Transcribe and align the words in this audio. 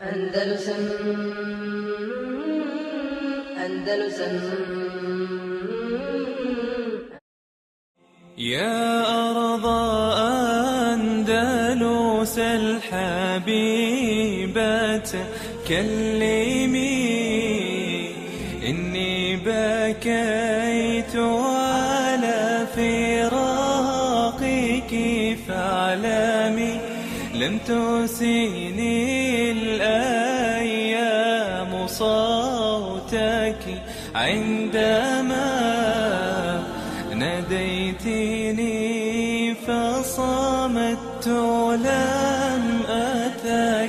Andalusam 0.00 0.82
Andalusam 3.64 4.34
يا 8.38 9.02
أرض 9.30 9.66
أندلس 10.94 12.38
الحبيبة 12.38 13.58
كلمي 15.68 16.98
إني 18.68 19.36
بكيت 19.36 21.16
على 21.16 22.66
فراقك 22.76 24.12
فاعلمي 25.48 26.74
لم 27.34 27.58
تسيني 27.58 29.17
لم 41.72 42.82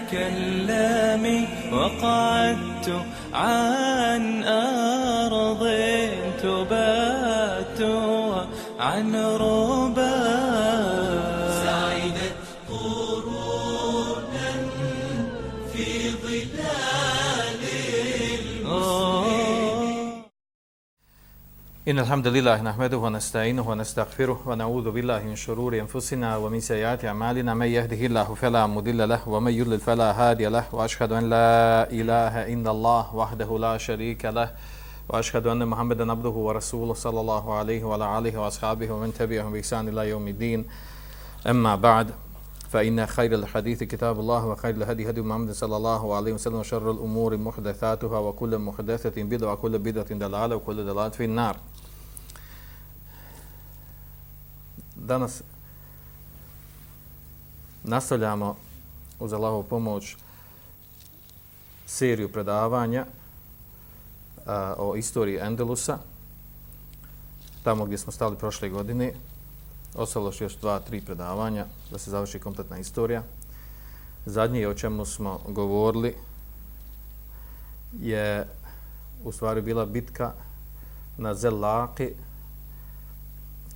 أتكلم 0.10 0.66
وقعدت 1.74 2.88
عن 3.34 4.44
أرض 4.44 5.64
تبات 6.42 7.82
عن 8.80 9.16
ربا 9.16 9.59
إن 21.90 22.00
الحمد 22.00 22.28
لله 22.28 22.62
نحمده 22.62 22.98
ونستعينه 22.98 23.70
ونستغفره 23.70 24.40
ونعوذ 24.46 24.92
بالله 24.92 25.20
من 25.24 25.36
شرور 25.36 25.80
أنفسنا 25.80 26.38
ومن 26.38 26.60
سيئات 26.60 27.06
أعمالنا. 27.06 27.54
من 27.54 27.66
يهده 27.66 28.06
الله 28.06 28.34
فلا 28.36 28.68
مضل 28.68 29.10
له 29.10 29.30
ومن 29.30 29.52
يضلل 29.52 29.80
فلا 29.80 30.12
هادي 30.12 30.46
له. 30.46 30.66
وأشهد 30.72 31.12
أن 31.12 31.30
لا 31.30 31.90
إله 31.92 32.54
إلا 32.54 32.72
الله 32.72 33.16
وحده 33.16 33.58
لا 33.60 33.78
شريك 33.78 34.26
له. 34.26 34.52
وأشهد 35.10 35.48
أن 35.48 35.68
محمدا 35.68 36.12
عبده 36.12 36.30
ورسوله 36.30 36.94
صلى 36.94 37.22
الله 37.22 37.54
عليه 37.54 37.84
وعلى 37.84 38.18
آله 38.18 38.38
وأصحابه 38.38 38.92
ومن 38.92 39.14
تبعهم 39.14 39.52
بإحسان 39.54 39.88
إلى 39.88 40.10
يوم 40.10 40.28
الدين. 40.28 40.66
أما 41.48 41.76
بعد 41.76 42.12
فإن 42.70 43.06
خير 43.06 43.34
الحديث 43.34 43.84
كتاب 43.84 44.20
الله 44.20 44.46
وخير 44.46 44.76
الهدي 44.76 45.10
هدي 45.10 45.22
محمد 45.22 45.52
صلى 45.52 45.78
الله 45.78 46.16
عليه 46.16 46.34
وسلم 46.34 46.56
وشر 46.56 46.92
الأمور 46.92 47.38
محدثاتها 47.38 48.20
وكل 48.20 48.58
محدثة 48.58 49.24
بدعة 49.24 49.54
وكل 49.54 49.78
بدعة 49.78 50.14
دلالة 50.14 50.56
وكل 50.56 50.86
دلالة 50.86 51.10
في 51.10 51.26
النار. 51.26 51.58
Danas 55.10 55.42
nastavljamo 57.84 58.56
uz 59.20 59.34
Allahovu 59.34 59.64
pomoć 59.64 60.16
seriju 61.86 62.32
predavanja 62.32 63.06
a, 64.46 64.76
o 64.78 64.96
istoriji 64.96 65.40
Endelusa, 65.42 65.98
tamo 67.64 67.86
gdje 67.86 67.98
smo 67.98 68.12
stali 68.12 68.36
prošle 68.36 68.70
godine. 68.70 69.14
Ostalo 69.96 70.32
još 70.40 70.58
dva, 70.58 70.80
tri 70.80 71.02
predavanja 71.02 71.66
da 71.92 71.98
se 71.98 72.12
završi 72.12 72.40
kompletna 72.40 72.78
istorija. 72.78 73.24
Zadnje 74.26 74.68
o 74.68 74.74
čemu 74.74 75.06
smo 75.06 75.40
govorili 75.48 76.16
je 78.02 78.48
u 79.24 79.32
stvari 79.32 79.62
bila 79.62 79.86
bitka 79.86 80.34
na 81.18 81.34
Zelaki, 81.34 82.14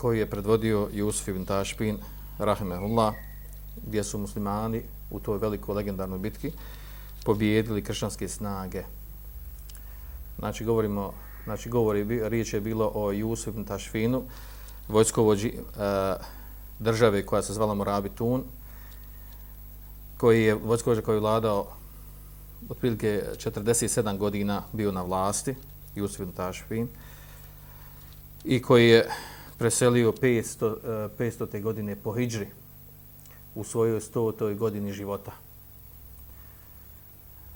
koji 0.04 0.20
je 0.20 0.30
predvodio 0.30 0.90
Jusuf 0.92 1.28
ibn 1.28 1.46
Tašpin, 1.46 1.98
rahimehullah, 2.38 3.14
gdje 3.88 4.04
su 4.04 4.18
muslimani 4.20 4.82
u 5.12 5.20
toj 5.20 5.38
velikoj 5.38 5.76
legendarnoj 5.76 6.20
bitki 6.20 6.52
pobijedili 7.24 7.84
kršćanske 7.84 8.28
snage. 8.28 8.84
Znači, 10.40 10.66
govorimo, 10.66 11.14
znači, 11.44 11.70
govori, 11.70 12.28
riječ 12.30 12.54
je 12.54 12.62
bilo 12.62 12.92
o 12.96 13.12
Jusuf 13.12 13.48
ibn 13.48 13.64
Tašfinu, 13.64 14.24
vojskovođi 14.88 15.48
e, 15.48 15.56
države 16.80 17.26
koja 17.26 17.42
se 17.42 17.54
zvala 17.54 17.74
Morabitun, 17.74 18.44
koji 20.18 20.44
je 20.44 20.54
vojskovođa 20.54 21.02
koji 21.02 21.16
je 21.16 21.20
vladao 21.20 21.68
otprilike 22.70 23.24
47 23.38 24.18
godina 24.18 24.64
bio 24.74 24.92
na 24.92 25.02
vlasti, 25.02 25.56
Jusuf 25.96 26.20
ibn 26.20 26.32
Tašfin, 26.32 26.88
i 28.44 28.62
koji 28.62 28.90
je 28.90 29.08
preselio 29.64 30.12
500, 30.12 31.10
500. 31.18 31.48
Te 31.48 31.62
godine 31.62 31.96
po 31.96 32.12
Hidžri 32.12 32.48
u 33.56 33.64
svojoj 33.64 34.00
100. 34.00 34.58
godini 34.58 34.92
života. 34.92 35.32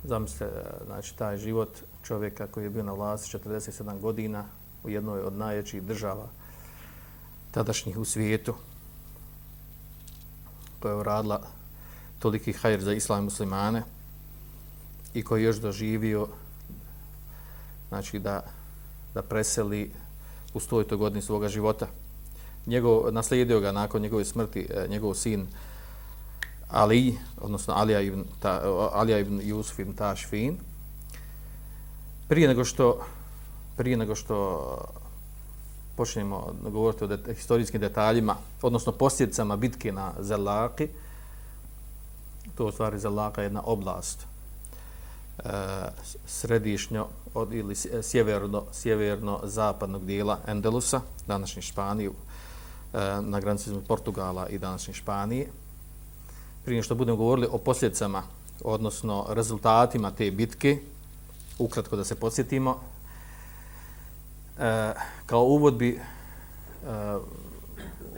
Zamislite, 0.04 0.46
eh, 0.46 0.86
znači, 0.86 1.18
taj 1.18 1.38
život 1.38 1.70
čovjeka 2.04 2.48
koji 2.48 2.64
je 2.64 2.70
bio 2.70 2.84
na 2.84 2.94
vlasti 2.94 3.38
47 3.38 4.00
godina 4.00 4.46
u 4.84 4.90
jednoj 4.90 5.20
od 5.20 5.34
najjačih 5.34 5.84
država 5.84 6.30
tadašnjih 7.52 7.98
u 7.98 8.06
svijetu, 8.06 8.56
koja 10.80 10.92
je 10.92 11.00
uradila 11.04 11.42
toliki 12.20 12.54
hajr 12.54 12.82
za 12.82 12.94
islam 12.94 13.24
muslimane 13.24 13.84
i 15.14 15.24
koji 15.24 15.44
je 15.44 15.46
još 15.46 15.58
doživio 15.58 16.28
znači, 17.90 18.20
da, 18.20 18.44
da 19.14 19.22
preseli 19.22 20.07
u 20.54 20.60
stojitoj 20.60 20.98
godini 20.98 21.22
svoga 21.22 21.50
života. 21.50 21.88
Njegov, 22.66 23.14
naslijedio 23.14 23.60
ga 23.60 23.72
nakon 23.72 24.02
njegove 24.02 24.26
smrti 24.26 24.68
e, 24.70 24.88
njegov 24.90 25.14
sin 25.14 25.48
Ali, 26.70 27.18
odnosno 27.42 27.74
Alija 27.74 28.02
ibn, 28.02 28.24
ta, 28.40 28.62
e, 28.64 28.68
Alija 28.94 29.20
ibn 29.20 29.40
Yusuf 29.40 29.82
ibn 29.82 29.94
Tašfin. 29.94 30.58
Prije 32.28 32.48
nego 32.48 32.66
što 32.66 33.00
prije 33.78 33.98
nego 33.98 34.16
što 34.16 34.78
počnemo 35.96 36.56
govoriti 36.62 37.04
o 37.04 37.08
det, 37.08 37.36
historijskim 37.36 37.82
detaljima, 37.82 38.36
odnosno 38.62 38.92
posljedicama 38.92 39.56
bitke 39.56 39.92
na 39.92 40.14
Zelaki, 40.20 40.88
to 42.56 42.66
u 42.66 42.72
stvari 42.72 43.00
Zelaka 43.00 43.42
je 43.42 43.46
jedna 43.46 43.62
oblast 43.66 44.26
središnjo 46.26 47.08
od, 47.34 47.54
ili 47.54 47.76
sjeverno, 48.02 48.64
sjeverno 48.74 49.40
zapadnog 49.44 50.06
dijela 50.06 50.40
Endelusa, 50.48 51.02
današnje 51.28 51.62
Španije, 51.62 52.10
e, 52.10 52.14
na 53.22 53.40
granici 53.40 53.70
između 53.70 53.88
Portugala 53.88 54.48
i 54.50 54.58
današnje 54.58 54.94
Španije. 54.94 55.48
Prije 56.66 56.84
što 56.84 56.96
budemo 56.96 57.18
govorili 57.18 57.48
o 57.52 57.58
posljedicama, 57.58 58.24
odnosno 58.64 59.26
rezultatima 59.30 60.12
te 60.12 60.32
bitke, 60.32 60.80
ukratko 61.60 61.96
da 61.96 62.04
se 62.04 62.16
podsjetimo, 62.16 62.80
e, 64.60 64.94
kao 65.26 65.44
uvod 65.44 65.74
bi 65.74 65.90
e, 65.90 66.00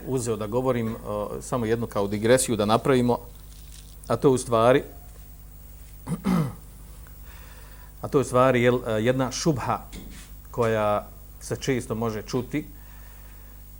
uzeo 0.07 0.35
da 0.35 0.47
govorim 0.47 0.95
samo 1.41 1.65
jednu 1.65 1.87
kao 1.87 2.07
digresiju 2.07 2.55
da 2.55 2.65
napravimo, 2.65 3.17
a 4.07 4.15
to 4.15 4.31
u 4.31 4.37
stvari 4.37 4.83
A 8.01 8.07
to 8.07 8.19
je 8.19 8.25
stvari 8.25 8.61
jel, 8.61 8.79
e, 8.87 9.03
jedna 9.03 9.31
šubha 9.31 9.79
koja 10.51 11.07
se 11.41 11.55
često 11.55 11.95
može 11.95 12.21
čuti, 12.21 12.67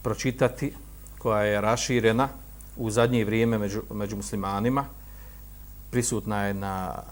pročitati, 0.01 0.73
koja 1.17 1.43
je 1.43 1.61
raširena 1.61 2.29
u 2.77 2.91
zadnje 2.91 3.25
vrijeme 3.25 3.57
među, 3.57 3.81
među 3.91 4.15
muslimanima, 4.15 4.85
prisutna 5.91 6.43
je 6.43 6.53
na, 6.53 7.03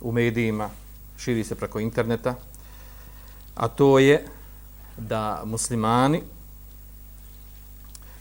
u 0.00 0.12
medijima, 0.12 0.70
širi 1.18 1.44
se 1.44 1.54
preko 1.54 1.80
interneta, 1.80 2.34
a 3.54 3.68
to 3.68 3.98
je 3.98 4.24
da 4.96 5.42
muslimani, 5.44 6.22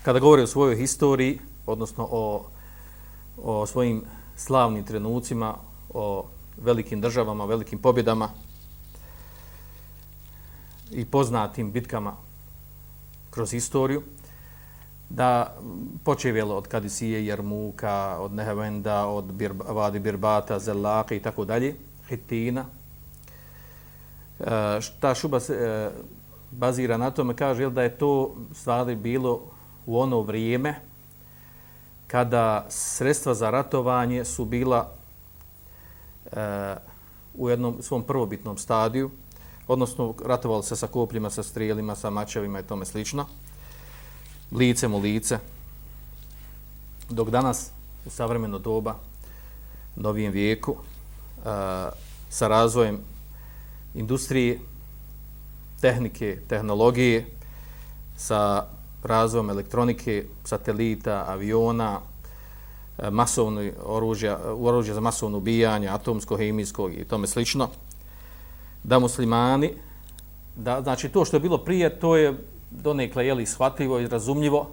kada 0.03 0.19
govore 0.19 0.43
o 0.43 0.47
svojoj 0.47 0.75
historiji, 0.75 1.39
odnosno 1.65 2.07
o, 2.11 2.45
o 3.37 3.65
svojim 3.65 4.03
slavnim 4.35 4.83
trenucima, 4.83 5.55
o 5.93 6.25
velikim 6.57 7.01
državama, 7.01 7.45
velikim 7.45 7.79
pobjedama 7.79 8.29
i 10.91 11.05
poznatim 11.05 11.71
bitkama 11.71 12.15
kroz 13.29 13.51
historiju, 13.51 14.01
da 15.09 15.57
počevjelo 16.03 16.55
od 16.55 16.67
Kadisije, 16.67 17.25
Jarmuka, 17.25 18.17
od 18.19 18.33
Nehevenda, 18.33 19.05
od 19.05 19.25
Bir, 19.25 19.51
Vadi 19.67 19.99
Birbata, 19.99 20.59
Zelaka 20.59 21.15
i 21.15 21.19
tako 21.19 21.45
dalje, 21.45 21.75
Hitina. 22.09 22.65
E, 24.39 24.79
ta 24.99 25.15
šuba 25.15 25.39
se 25.39 25.53
e, 25.53 25.91
bazira 26.51 26.97
na 26.97 27.11
tome, 27.11 27.35
kaže 27.35 27.69
da 27.69 27.83
je 27.83 27.97
to 27.97 28.35
stvari 28.53 28.95
bilo 28.95 29.41
u 29.85 29.99
ono 29.99 30.21
vrijeme 30.21 30.75
kada 32.07 32.65
sredstva 32.69 33.33
za 33.33 33.49
ratovanje 33.49 34.25
su 34.25 34.45
bila 34.45 34.91
u 37.33 37.49
jednom 37.49 37.81
svom 37.81 38.03
prvobitnom 38.03 38.57
stadiju, 38.57 39.11
odnosno 39.67 40.13
ratovali 40.25 40.63
se 40.63 40.75
sa 40.75 40.87
kopljima, 40.87 41.29
sa 41.29 41.43
strijelima, 41.43 41.95
sa 41.95 42.09
mačevima 42.09 42.59
i 42.59 42.63
tome 42.63 42.85
slično, 42.85 43.25
licem 44.51 44.93
u 44.93 44.99
lice, 44.99 45.39
dok 47.09 47.29
danas 47.29 47.71
u 48.05 48.09
savremeno 48.09 48.59
doba, 48.59 48.95
novijem 49.95 50.33
vijeku, 50.33 50.75
a, 51.45 51.89
sa 52.29 52.47
razvojem 52.47 52.99
industrije, 53.95 54.59
tehnike, 55.81 56.39
tehnologije, 56.47 57.25
sa 58.17 58.65
razvojem 59.03 59.49
elektronike, 59.49 60.25
satelita, 60.45 61.25
aviona, 61.27 61.99
masovno 63.11 63.71
oružja, 63.85 64.39
oružja 64.45 64.93
za 64.93 64.99
masovno 65.01 65.37
ubijanje, 65.37 65.87
atomsko, 65.87 66.37
hemijsko 66.37 66.89
i 66.89 67.03
tome 67.03 67.27
slično, 67.27 67.69
da 68.83 68.99
muslimani, 68.99 69.73
da, 70.55 70.81
znači 70.81 71.09
to 71.09 71.25
što 71.25 71.37
je 71.37 71.41
bilo 71.41 71.57
prije, 71.57 71.99
to 71.99 72.15
je 72.15 72.37
donekle 72.71 73.27
jeli 73.27 73.45
shvatljivo 73.45 73.99
i 73.99 74.07
razumljivo 74.07 74.69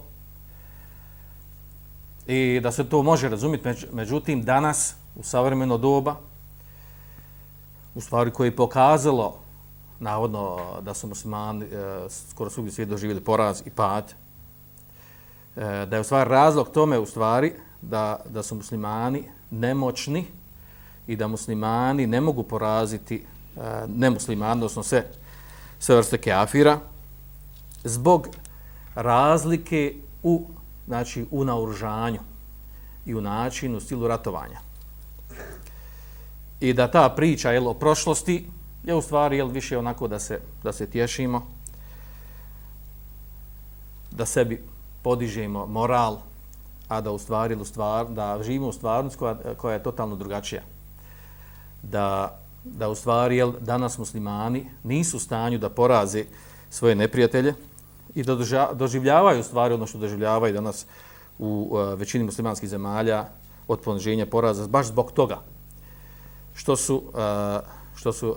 i 2.27 2.59
da 2.63 2.71
se 2.71 2.89
to 2.89 3.03
može 3.03 3.29
razumjeti, 3.29 3.87
međutim 3.91 4.43
danas 4.43 4.95
u 5.15 5.23
savremeno 5.23 5.77
doba 5.77 6.15
u 7.95 8.01
stvari 8.01 8.31
koje 8.31 8.47
je 8.47 8.55
pokazalo 8.55 9.37
navodno 9.99 10.57
da 10.81 10.93
su 10.93 11.07
muslimani 11.07 11.65
e, 11.65 11.69
skoro 12.09 12.49
svi 12.49 12.71
svijet 12.71 12.89
doživjeli 12.89 13.21
poraz 13.21 13.61
i 13.65 13.69
pad 13.69 14.13
e, 15.55 15.85
da 15.85 15.95
je 15.95 15.99
u 15.99 16.03
stvari 16.03 16.29
razlog 16.29 16.69
tome 16.69 16.99
u 16.99 17.05
stvari 17.05 17.53
da, 17.81 18.19
da 18.29 18.43
su 18.43 18.55
muslimani 18.55 19.23
nemoćni 19.51 20.25
i 21.07 21.15
da 21.15 21.27
muslimani 21.27 22.07
ne 22.07 22.21
mogu 22.21 22.43
poraziti 22.43 23.15
e, 23.15 23.61
nemuslimani, 23.87 24.51
odnosno 24.51 24.83
sve, 24.83 25.05
sve 25.79 25.95
vrste 25.95 26.17
keafira, 26.17 26.79
zbog 27.83 28.27
razlike 28.95 29.95
u, 30.23 30.45
znači, 30.87 31.25
u 31.31 31.43
naoružanju 31.43 32.19
i 33.05 33.15
u 33.15 33.21
načinu, 33.21 33.79
stilu 33.79 34.07
ratovanja. 34.07 34.59
I 36.59 36.73
da 36.73 36.91
ta 36.91 37.09
priča 37.09 37.51
jel, 37.51 37.67
o 37.67 37.73
prošlosti 37.73 38.47
je 38.83 38.95
u 38.95 39.01
stvari 39.01 39.37
jel, 39.37 39.47
više 39.47 39.77
onako 39.77 40.07
da 40.07 40.19
se, 40.19 40.39
da 40.63 40.73
se 40.73 40.87
tješimo, 40.87 41.45
da 44.11 44.25
sebi 44.25 44.63
podižemo 45.03 45.65
moral, 45.65 46.19
a 46.89 47.01
da 47.01 47.11
u 47.11 47.17
stvari, 47.17 47.57
stvar, 47.65 48.09
da 48.09 48.39
živimo 48.43 48.67
u 48.67 48.73
stvarnost 48.73 49.15
koja, 49.15 49.35
koja 49.57 49.73
je 49.73 49.83
totalno 49.83 50.15
drugačija. 50.15 50.61
Da, 51.83 52.39
da 52.63 52.89
u 52.89 52.95
stvari 52.95 53.37
jel, 53.37 53.53
danas 53.59 53.97
muslimani 53.97 54.65
nisu 54.83 55.17
u 55.17 55.19
stanju 55.19 55.57
da 55.57 55.69
poraze 55.69 56.25
svoje 56.69 56.95
neprijatelje 56.95 57.53
i 58.15 58.23
da 58.23 58.35
doživljavaju 58.73 59.43
stvari 59.43 59.73
ono 59.73 59.87
što 59.87 59.97
doživljavaju 59.97 60.53
danas 60.53 60.85
u 61.39 61.77
a, 61.77 61.93
većini 61.93 62.23
muslimanskih 62.23 62.69
zemalja 62.69 63.25
od 63.67 63.79
poniženja 63.79 64.25
poraza, 64.25 64.67
baš 64.67 64.87
zbog 64.87 65.11
toga 65.11 65.39
što 66.53 66.75
su, 66.75 67.03
a, 67.13 67.59
što 67.95 68.13
su 68.13 68.35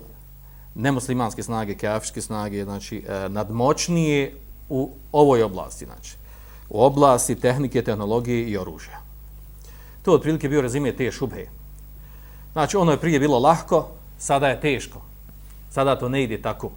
nemuslimanske 0.75 1.43
snage, 1.43 1.77
kafirske 1.77 2.21
snage, 2.21 2.63
znači 2.63 3.03
uh, 3.03 3.31
nadmoćnije 3.31 4.35
u 4.69 4.91
ovoj 5.11 5.43
oblasti, 5.43 5.85
znači 5.85 6.22
u 6.69 6.83
oblasti 6.83 7.35
tehnike, 7.35 7.81
tehnologije 7.81 8.49
i 8.49 8.57
oružja. 8.57 9.01
To 10.01 10.11
je 10.11 10.15
otprilike 10.15 10.49
bio 10.49 10.61
rezime 10.61 10.91
te 10.91 11.11
šubhe. 11.11 11.45
Znači, 12.53 12.77
ono 12.77 12.91
je 12.91 12.97
prije 12.97 13.19
bilo 13.19 13.39
lahko, 13.39 13.87
sada 14.17 14.47
je 14.47 14.61
teško. 14.61 15.01
Sada 15.69 15.95
to 15.95 16.09
ne 16.09 16.23
ide 16.23 16.41
tako. 16.41 16.71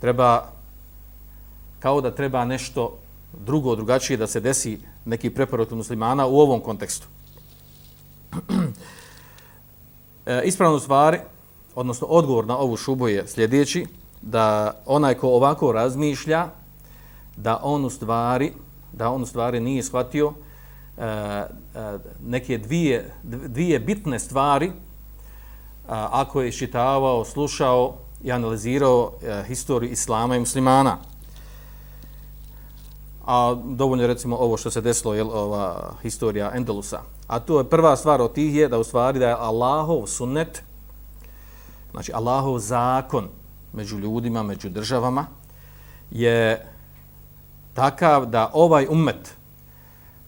Treba, 0.00 0.48
kao 1.80 2.00
da 2.00 2.14
treba 2.14 2.44
nešto 2.44 2.98
drugo, 3.32 3.76
drugačije 3.76 4.16
da 4.16 4.26
se 4.26 4.40
desi 4.40 4.78
neki 5.04 5.30
preporod 5.30 5.72
muslimana 5.72 6.26
u 6.26 6.38
ovom 6.40 6.60
kontekstu. 6.60 7.06
e, 10.26 10.42
ispravno 10.44 10.78
stvari, 10.78 11.18
odnosno 11.74 12.06
odgovor 12.06 12.46
na 12.46 12.56
ovu 12.56 12.76
šubu 12.76 13.08
je 13.08 13.26
sljedeći, 13.26 13.86
da 14.22 14.74
onaj 14.86 15.14
ko 15.14 15.28
ovako 15.28 15.72
razmišlja, 15.72 16.48
da 17.42 17.60
on 17.62 17.84
u 17.84 17.90
stvari, 17.90 18.52
da 18.92 19.10
on 19.10 19.22
u 19.22 19.26
stvari 19.26 19.60
nije 19.60 19.82
shvatio 19.82 20.32
e, 20.98 21.04
e, 21.04 21.46
neke 22.24 22.58
dvije, 22.58 23.14
dvije 23.22 23.80
bitne 23.80 24.18
stvari 24.18 24.72
a, 25.88 26.08
ako 26.12 26.42
je 26.42 26.52
šitavao, 26.52 27.24
slušao 27.24 27.94
i 28.24 28.32
analizirao 28.32 29.12
e, 29.22 29.42
historiju 29.46 29.90
islama 29.90 30.36
i 30.36 30.40
muslimana. 30.40 30.98
A 33.26 33.56
dovoljno 33.64 34.02
je 34.02 34.08
recimo 34.08 34.36
ovo 34.36 34.56
što 34.56 34.70
se 34.70 34.80
desilo, 34.80 35.14
je 35.14 35.22
ova 35.22 35.92
historija 36.02 36.50
Endelusa. 36.54 37.00
A 37.26 37.38
to 37.40 37.58
je 37.58 37.70
prva 37.70 37.96
stvar 37.96 38.20
od 38.20 38.32
tih 38.32 38.54
je 38.54 38.68
da 38.68 38.78
u 38.78 38.84
stvari 38.84 39.18
da 39.18 39.28
je 39.28 39.36
Allahov 39.38 40.06
sunnet, 40.06 40.62
znači 41.90 42.12
Allahov 42.14 42.58
zakon 42.58 43.28
među 43.72 43.98
ljudima, 43.98 44.42
među 44.42 44.68
državama, 44.68 45.26
je 46.10 46.66
takav 47.78 48.26
da 48.26 48.50
ovaj 48.52 48.86
umet, 48.90 49.36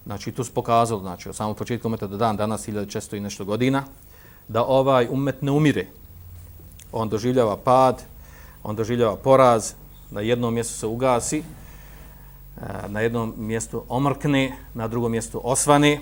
znači 0.06 0.32
tu 0.32 0.44
se 0.44 0.52
pokazalo, 0.54 1.00
znači 1.00 1.28
od 1.28 1.36
samog 1.36 1.56
početka 1.56 1.88
umeta 1.88 2.06
do 2.06 2.16
dan, 2.16 2.36
danas 2.36 2.68
1600 2.68 3.16
i 3.16 3.20
nešto 3.20 3.44
godina, 3.44 3.82
da 4.48 4.64
ovaj 4.64 5.08
umet 5.10 5.42
ne 5.42 5.50
umire. 5.50 5.86
On 6.92 7.08
doživljava 7.08 7.56
pad, 7.56 8.02
on 8.62 8.76
doživljava 8.76 9.16
poraz, 9.16 9.72
na 10.10 10.20
jednom 10.20 10.54
mjestu 10.54 10.74
se 10.74 10.86
ugasi, 10.86 11.38
e, 11.38 11.42
na 12.88 13.00
jednom 13.00 13.34
mjestu 13.36 13.82
omrkne, 13.88 14.56
na 14.74 14.88
drugom 14.88 15.12
mjestu 15.12 15.40
osvane, 15.44 15.92
e, 15.92 16.00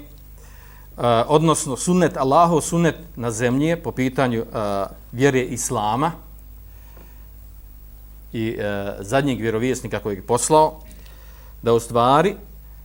odnosno 1.28 1.76
sunnet, 1.76 2.16
Allahov 2.16 2.60
sunnet 2.60 2.96
na 3.16 3.30
zemlji 3.30 3.76
po 3.76 3.92
pitanju 3.92 4.40
e, 4.40 4.44
vjere 5.12 5.40
Islama 5.40 6.12
i 8.32 8.58
zadnjeg 9.00 9.40
vjerovjesnika 9.40 10.00
kojeg 10.00 10.18
je 10.18 10.26
poslao, 10.26 10.80
da 11.62 11.72
u 11.72 11.80
stvari 11.80 12.34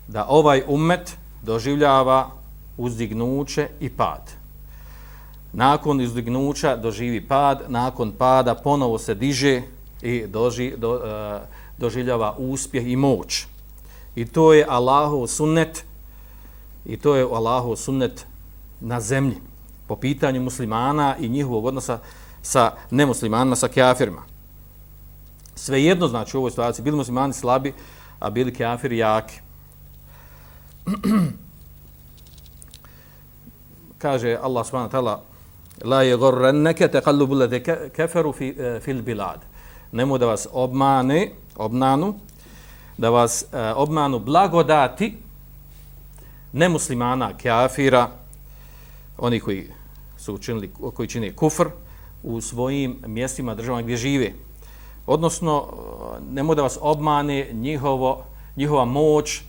da 0.07 0.25
ovaj 0.29 0.63
umet 0.67 1.17
doživljava 1.41 2.29
uzdignuće 2.77 3.67
i 3.79 3.89
pad. 3.89 4.31
Nakon 5.53 6.01
uzdignuća 6.01 6.75
doživi 6.75 7.27
pad, 7.27 7.63
nakon 7.67 8.12
pada 8.12 8.55
ponovo 8.55 9.00
se 9.00 9.15
diže 9.15 9.62
i 10.01 10.27
doži, 10.27 10.74
do, 10.77 10.91
uh, 10.91 11.01
doživljava 11.77 12.36
uspjeh 12.38 12.88
i 12.88 12.95
moć. 12.95 13.45
I 14.15 14.25
to 14.25 14.53
je 14.53 14.65
Allahov 14.69 15.27
sunnet 15.27 15.86
i 16.86 16.98
to 16.98 17.15
je 17.15 17.24
Allahov 17.24 17.75
sunnet 17.75 18.25
na 18.79 19.01
zemlji 19.01 19.38
po 19.88 19.95
pitanju 19.95 20.41
muslimana 20.41 21.15
i 21.19 21.29
njihovog 21.29 21.65
odnosa 21.65 22.00
sa 22.41 22.71
nemuslimanima, 22.91 23.55
sa 23.55 23.67
kafirima. 23.67 24.21
Svejedno 25.55 26.07
znači 26.07 26.38
u 26.38 26.39
ovoj 26.39 26.51
situaciji, 26.51 26.83
bili 26.83 26.98
muslimani 26.98 27.33
slabi, 27.33 27.74
a 28.20 28.29
bili 28.29 28.53
kafiri 28.53 28.98
jaki. 28.98 29.39
Kaže 34.03 34.38
Allah 34.41 34.65
subhanahu 34.65 34.88
wa 34.88 34.91
ta'ala 34.91 35.22
la 35.84 36.03
yaghurrannaka 36.03 36.88
taqallubu 36.88 37.34
alladhi 37.34 37.63
kafaru 37.96 38.34
fi 38.34 38.48
eh, 38.58 38.79
fil 38.82 39.01
bilad. 39.01 39.39
Nemo 39.91 40.17
da 40.17 40.25
vas 40.25 40.48
obmane, 40.51 41.32
obnanu, 41.55 42.15
da 42.98 43.10
vas 43.10 43.46
uh, 43.51 43.60
obmanu 43.75 44.20
blagodati 44.20 45.17
nemuslimana, 46.53 47.38
kafira, 47.38 48.10
oni 49.17 49.39
koji 49.39 49.67
su 50.17 50.34
učinili, 50.34 50.72
koji 50.93 51.10
čine 51.10 51.36
kufr 51.36 51.67
u 52.24 52.41
svojim 52.41 52.98
mjestima, 53.08 53.55
državama 53.55 53.82
gdje 53.82 53.98
žive 53.98 54.34
odnosno 55.05 55.65
e, 55.67 56.22
nemoj 56.33 56.55
da 56.55 56.62
vas 56.62 56.77
obmane 56.81 57.50
njihovo, 57.53 58.24
njihova 58.55 58.86
moć, 58.86 59.41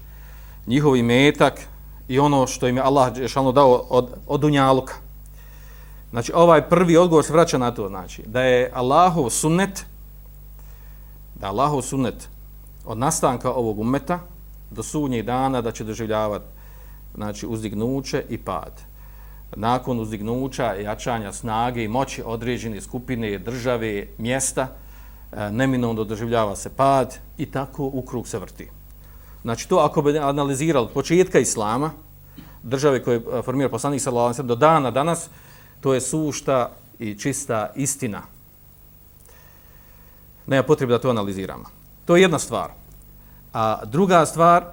njihovi 0.67 1.03
metak 1.03 1.61
i 2.09 2.19
ono 2.19 2.47
što 2.47 2.69
im 2.69 2.77
je 2.77 2.83
Allah 2.83 3.13
šalno 3.29 3.53
dao 3.53 3.87
od, 3.89 4.11
od 4.27 4.41
dunjaluka. 4.41 4.95
Znači, 6.11 6.33
ovaj 6.35 6.69
prvi 6.69 6.97
odgovor 6.97 7.25
se 7.25 7.33
vraća 7.33 7.59
na 7.59 7.71
to, 7.71 7.89
znači, 7.89 8.23
da 8.27 8.43
je 8.43 8.71
Allahov 8.75 9.31
sunnet, 9.31 9.87
da 11.35 11.49
Allahov 11.49 11.83
sunnet 11.83 12.29
od 12.85 12.99
nastanka 12.99 13.53
ovog 13.53 13.81
umeta 13.81 14.19
do 14.71 14.83
sudnjeg 14.83 15.27
dana 15.27 15.61
da 15.61 15.73
će 15.73 15.85
doživljavati 15.85 16.45
znači, 17.15 17.47
uzdignuće 17.47 18.25
i 18.29 18.39
pad. 18.39 18.83
Nakon 19.57 20.01
uzdignuća, 20.01 20.75
jačanja 20.75 21.33
snage 21.33 21.85
i 21.85 21.89
moći 21.89 22.23
određene 22.27 22.81
skupine, 22.81 23.39
države, 23.39 24.07
mjesta– 24.19 24.69
E, 25.37 25.51
neminovno 25.51 26.05
doživljava 26.05 26.57
se 26.57 26.71
pad 26.71 27.19
i 27.39 27.47
tako 27.47 27.85
u 27.85 28.03
krug 28.03 28.29
se 28.29 28.39
vrti. 28.39 28.69
Znači 29.43 29.69
to 29.69 29.77
ako 29.79 30.03
bi 30.03 30.19
analizirali 30.19 30.89
početka 30.95 31.39
islama 31.39 31.91
države 32.63 33.03
koje 33.03 33.21
formira 33.21 33.43
formirao 33.43 33.71
poslanik 33.71 34.03
sallallahu 34.03 34.27
alejhi 34.27 34.49
do 34.49 34.55
dana 34.55 34.91
danas, 34.91 35.29
to 35.81 35.95
je 35.95 36.01
sušta 36.01 36.71
i 36.99 37.19
čista 37.19 37.73
istina. 37.75 38.23
Nema 40.47 40.63
potrebe 40.63 40.93
da 40.93 40.99
to 40.99 41.11
analiziramo. 41.11 41.65
To 42.05 42.17
je 42.17 42.23
jedna 42.23 42.39
stvar. 42.39 42.71
A 43.53 43.85
druga 43.85 44.27
stvar, 44.27 44.65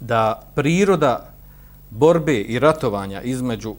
da 0.00 0.42
priroda 0.54 1.32
borbe 1.90 2.40
i 2.40 2.58
ratovanja 2.58 3.22
između, 3.22 3.70
uh, 3.70 3.76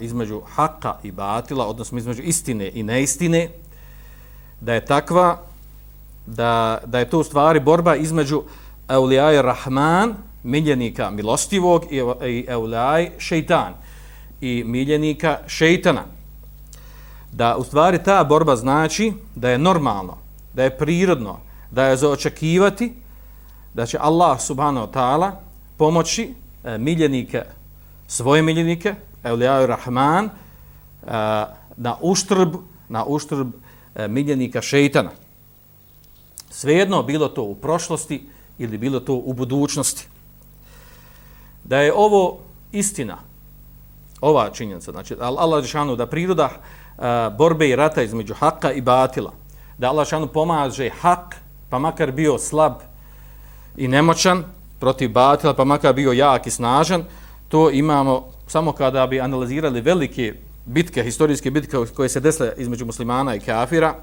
između 0.00 0.40
haka 0.46 0.94
i 1.02 1.12
batila, 1.12 1.66
odnosno 1.66 1.98
između 1.98 2.22
istine 2.22 2.70
i 2.74 2.82
neistine, 2.82 3.50
da 4.60 4.74
je 4.74 4.84
takva, 4.84 5.38
da, 6.26 6.78
da 6.86 6.98
je 6.98 7.10
to 7.10 7.18
u 7.18 7.24
stvari 7.24 7.60
borba 7.60 7.96
između 7.96 8.42
Eulijaj 8.88 9.42
Rahman, 9.42 10.14
miljenika 10.42 11.10
milostivog, 11.10 11.84
i 12.22 12.44
Eulijaj 12.48 13.10
Šeitan, 13.18 13.74
i 14.40 14.64
miljenika 14.66 15.38
Šeitana. 15.46 16.04
Da 17.32 17.56
u 17.56 17.64
stvari 17.64 18.02
ta 18.02 18.24
borba 18.24 18.56
znači 18.56 19.12
da 19.34 19.50
je 19.50 19.58
normalno, 19.58 20.16
da 20.54 20.64
je 20.64 20.78
prirodno, 20.78 21.38
da 21.70 21.84
je 21.84 21.96
za 21.96 22.10
očekivati 22.10 22.92
da 23.76 23.86
će 23.86 23.98
Allah 24.00 24.40
subhanahu 24.40 24.86
wa 24.86 24.92
ta'ala 24.92 25.30
pomoći 25.76 26.34
e, 26.64 26.78
miljenike, 26.78 27.42
svoje 28.06 28.42
miljenike, 28.42 28.94
Eulijaju 29.24 29.66
Rahman, 29.66 30.24
e, 30.24 30.30
na 31.76 31.96
uštrb, 32.00 32.54
na 32.88 33.04
uštrb 33.04 33.50
E, 33.96 34.08
miljenika 34.08 34.62
šeitana. 34.62 35.10
Svejedno 36.50 37.02
bilo 37.02 37.28
to 37.28 37.42
u 37.42 37.54
prošlosti 37.54 38.28
ili 38.58 38.78
bilo 38.78 39.00
to 39.00 39.14
u 39.14 39.32
budućnosti. 39.32 40.08
Da 41.64 41.80
je 41.80 41.92
ovo 41.94 42.38
istina, 42.72 43.18
ova 44.20 44.50
činjenica, 44.50 44.92
znači 44.92 45.14
Allah 45.20 45.64
Žešanu, 45.64 45.96
da 45.96 46.06
priroda 46.06 46.50
a, 46.98 47.30
borbe 47.30 47.68
i 47.68 47.76
rata 47.76 48.02
između 48.02 48.34
haka 48.34 48.72
i 48.72 48.80
batila, 48.80 49.32
da 49.78 49.88
Allah 49.88 50.06
Žešanu 50.06 50.26
pomaže 50.26 50.90
hak, 51.00 51.36
pa 51.70 51.78
makar 51.78 52.12
bio 52.12 52.38
slab 52.38 52.72
i 53.76 53.88
nemoćan, 53.88 54.44
protiv 54.80 55.10
batila, 55.10 55.54
pa 55.54 55.64
makar 55.64 55.94
bio 55.94 56.12
jak 56.12 56.46
i 56.46 56.50
snažan, 56.50 57.04
to 57.48 57.70
imamo 57.70 58.28
samo 58.46 58.72
kada 58.72 59.06
bi 59.06 59.20
analizirali 59.20 59.80
velike 59.80 60.34
bitke, 60.66 61.02
historijske 61.02 61.50
bitke 61.50 61.76
koje 61.96 62.08
se 62.08 62.20
desle 62.20 62.52
između 62.56 62.86
muslimana 62.86 63.34
i 63.34 63.40
kafira, 63.40 63.94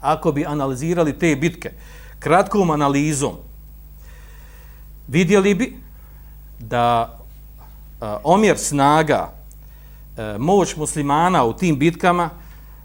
ako 0.00 0.32
bi 0.32 0.46
analizirali 0.46 1.18
te 1.18 1.36
bitke 1.36 1.70
kratkom 2.18 2.70
analizom, 2.70 3.32
vidjeli 5.08 5.54
bi 5.54 5.76
da 6.58 7.18
a, 8.00 8.18
omjer 8.24 8.58
snaga, 8.58 9.32
a, 10.16 10.36
moć 10.38 10.76
muslimana 10.76 11.44
u 11.44 11.52
tim 11.52 11.78
bitkama, 11.78 12.30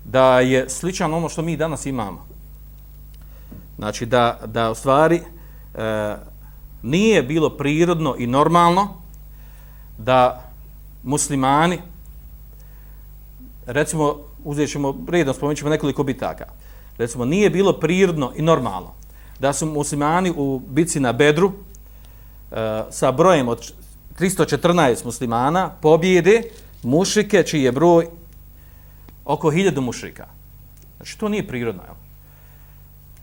da 0.05 0.39
je 0.39 0.69
sličan 0.69 1.13
ono 1.13 1.29
što 1.29 1.41
mi 1.41 1.57
danas 1.57 1.85
imamo. 1.85 2.25
Znači 3.77 4.05
da, 4.05 4.39
da 4.45 4.71
u 4.71 4.75
stvari 4.75 5.21
e, 5.75 6.15
nije 6.83 7.23
bilo 7.23 7.49
prirodno 7.49 8.15
i 8.17 8.27
normalno 8.27 8.87
da 9.97 10.43
muslimani, 11.03 11.79
recimo, 13.67 14.15
uzet 14.43 14.71
ćemo, 14.71 14.95
redom 15.09 15.33
spomenut 15.33 15.57
ćemo 15.57 15.69
nekoliko 15.69 16.03
bitaka, 16.03 16.45
recimo, 16.97 17.25
nije 17.25 17.49
bilo 17.49 17.73
prirodno 17.73 18.31
i 18.35 18.41
normalno 18.41 18.93
da 19.39 19.53
su 19.53 19.65
muslimani 19.65 20.33
u 20.35 20.61
bitci 20.67 20.99
na 20.99 21.13
Bedru 21.13 21.51
e, 22.51 22.83
sa 22.89 23.11
brojem 23.11 23.47
od 23.47 23.73
314 24.19 25.05
muslimana 25.05 25.69
pobjede 25.81 26.41
mušike 26.83 27.43
čiji 27.43 27.63
je 27.63 27.71
broj 27.71 28.07
oko 29.25 29.51
1000 29.51 29.79
mušika. 29.79 30.25
Znači, 30.97 31.19
to 31.19 31.29
nije 31.29 31.47
prirodno, 31.47 31.83
jel? 31.83 31.95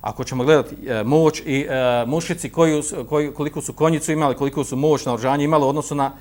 ako 0.01 0.25
ćemo 0.25 0.45
gledati 0.45 0.77
e, 0.87 1.05
moć 1.05 1.43
i 1.47 1.67
e, 1.69 2.05
mušici 2.07 2.51
koji, 2.51 2.83
koji, 3.09 3.35
koliko 3.35 3.61
su 3.61 3.73
konjicu 3.73 4.13
imali, 4.13 4.37
koliko 4.37 4.65
su 4.65 4.77
moć 4.77 5.05
na 5.05 5.15
oržanje 5.15 5.45
imali 5.45 5.65
odnosno 5.65 5.97
na, 5.97 6.13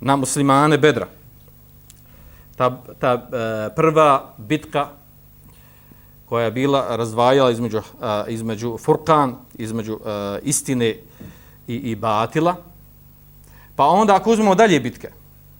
na 0.00 0.16
muslimane 0.16 0.78
bedra. 0.78 1.06
Ta, 2.58 2.82
ta 2.98 3.12
e, 3.12 3.74
prva 3.74 4.34
bitka 4.38 4.88
koja 6.26 6.44
je 6.44 6.50
bila 6.50 6.96
razdvajala 6.96 7.50
između, 7.50 7.80
a, 8.00 8.24
između 8.28 8.78
Furkan, 8.78 9.36
između 9.54 9.98
a, 10.04 10.38
istine 10.42 10.96
i, 11.68 11.74
i 11.74 11.96
batila. 11.96 12.56
Pa 13.76 13.86
onda 13.86 14.16
ako 14.16 14.30
uzmemo 14.30 14.54
dalje 14.54 14.80
bitke, 14.80 15.10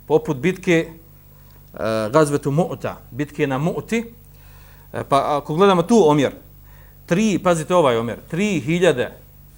poput 0.06 0.36
bitke 0.36 0.88
a, 1.74 2.08
Gazvetu 2.12 2.50
Mu'ta, 2.50 2.94
bitke 3.10 3.46
na 3.46 3.58
Mu'ti, 3.58 4.04
pa 5.08 5.36
ako 5.36 5.54
gledamo 5.54 5.82
tu 5.82 6.10
omjer, 6.10 6.32
tri, 7.06 7.38
pazite 7.38 7.74
ovaj 7.74 7.96
omjer, 7.96 8.18
tri 8.30 8.60
hiljade 8.60 9.12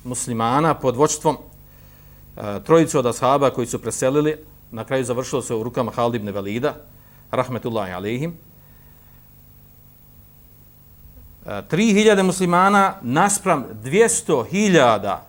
muslimana 0.05 0.75
pod 0.75 0.97
vočstvom 0.97 1.37
trojice 2.35 2.65
trojicu 2.65 2.99
od 2.99 3.07
ashaba 3.07 3.51
koji 3.51 3.67
su 3.67 3.79
preselili, 3.79 4.37
na 4.71 4.85
kraju 4.85 5.05
završilo 5.05 5.43
se 5.43 5.55
u 5.55 5.63
rukama 5.63 5.93
Halid 5.93 6.15
ibn 6.15 6.29
Velida, 6.29 6.75
rahmetullahi 7.31 7.93
alihim. 7.93 8.35
E, 11.47 11.63
tri 11.69 11.93
hiljade 11.93 12.23
muslimana 12.23 12.95
naspram 13.03 13.65
dvijesto 13.83 14.45
hiljada 14.45 15.27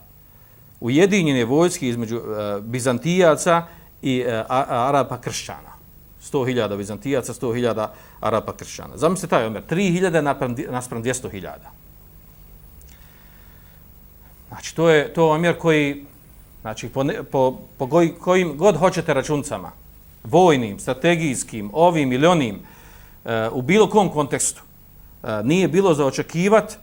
ujedinjene 0.80 1.46
vojske 1.46 1.88
između 1.88 2.18
e, 2.18 2.62
Bizantijaca 2.62 3.64
i 4.02 4.20
e, 4.20 4.44
Arapa 4.50 5.22
kršćana. 5.22 5.72
100.000 6.32 6.78
Bizantijaca, 6.78 7.34
100.000 7.34 7.88
Arapa 8.22 8.54
kršćana. 8.54 8.98
Zamislite 8.98 9.30
taj 9.30 9.46
omer, 9.46 9.64
3.000 9.70 10.22
naspram, 10.22 10.56
naspram 10.70 11.04
200.000. 11.04 11.50
Znači, 14.48 14.76
to 14.76 14.90
je 14.90 15.14
to 15.14 15.30
omjer 15.30 15.58
koji, 15.58 16.06
znači, 16.62 16.90
po, 16.90 17.06
po, 17.32 17.60
po 17.78 17.86
goj, 17.86 18.16
kojim 18.20 18.58
god 18.58 18.78
hoćete 18.78 19.14
računcama, 19.14 19.72
vojnim, 20.24 20.80
strategijskim, 20.80 21.70
ovim 21.74 22.14
ili 22.14 22.28
onim, 22.28 22.60
e, 23.26 23.50
u 23.52 23.62
bilo 23.62 23.90
kom 23.90 24.10
kontekstu, 24.10 24.64
e, 25.24 25.44
nije 25.44 25.68
bilo 25.68 25.94
za 25.94 26.06
očekivat 26.06 26.78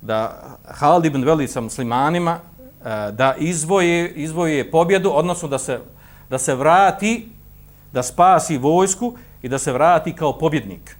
da 0.00 0.40
Halid 0.64 1.04
ibn 1.04 1.24
Veli 1.24 1.48
sa 1.48 1.60
muslimanima 1.60 2.38
e, 2.38 3.12
da 3.12 3.34
izvoje, 3.38 4.12
izvoje 4.12 4.70
pobjedu, 4.70 5.10
odnosno 5.14 5.48
da 5.48 5.58
se, 5.58 5.80
da 6.30 6.38
se 6.38 6.54
vrati, 6.54 7.28
da 7.92 8.02
spasi 8.02 8.58
vojsku 8.58 9.14
i 9.42 9.48
da 9.48 9.58
se 9.58 9.72
vrati 9.72 10.12
kao 10.12 10.38
pobjednik. 10.38 10.96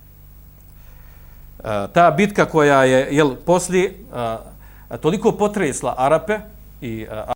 Ta 1.92 2.10
bitka 2.10 2.44
koja 2.44 2.84
je, 2.84 3.08
jel, 3.10 3.34
poslije, 3.46 3.94
e, 4.90 4.96
toliko 4.98 5.32
potresla 5.32 5.94
Arape 5.98 6.38
i 6.80 7.06
a, 7.10 7.32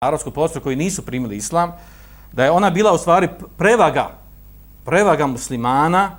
arapsko 0.00 0.48
koji 0.62 0.76
nisu 0.76 1.06
primili 1.06 1.36
islam, 1.36 1.72
da 2.36 2.44
je 2.44 2.50
ona 2.50 2.70
bila 2.70 2.92
u 2.92 2.98
stvari 2.98 3.28
prevaga, 3.56 4.10
prevaga 4.84 5.26
muslimana 5.26 6.10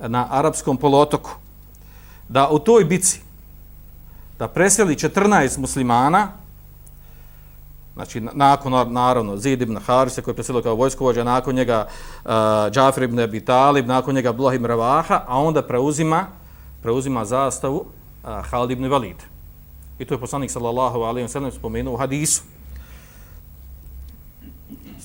na 0.00 0.26
arapskom 0.30 0.76
polotoku. 0.76 1.30
Da 2.28 2.48
u 2.48 2.58
toj 2.58 2.84
bici, 2.84 3.20
da 4.38 4.48
preseli 4.48 4.94
14 4.94 5.58
muslimana, 5.58 6.28
znači 7.94 8.20
nakon, 8.20 8.92
naravno, 8.92 9.36
Zid 9.36 9.62
ibn 9.62 9.76
Harise 9.76 10.22
koji 10.22 10.32
je 10.32 10.36
preselio 10.36 10.62
kao 10.62 10.74
vojskovođa, 10.74 11.24
nakon 11.24 11.54
njega 11.54 11.86
uh, 12.24 12.30
Džafir 12.70 13.02
ibn 13.02 13.20
Abi 13.20 13.44
Talib, 13.44 13.86
nakon 13.86 14.14
njega 14.14 14.30
Abdullah 14.30 14.54
ibn 14.54 14.66
Ravaha, 14.66 15.20
a 15.26 15.38
onda 15.38 15.62
preuzima, 15.62 16.26
preuzima 16.82 17.24
zastavu 17.24 17.76
uh, 17.76 18.30
Halid 18.50 18.70
ibn 18.70 18.88
Valid. 18.88 19.16
I 19.98 20.04
to 20.04 20.14
je 20.14 20.20
poslanik 20.20 20.50
sallallahu 20.50 20.98
alaihi 20.98 21.28
wa 21.28 21.32
sallam 21.32 21.52
spomenuo 21.52 21.94
u 21.94 21.96
hadisu. 21.96 22.42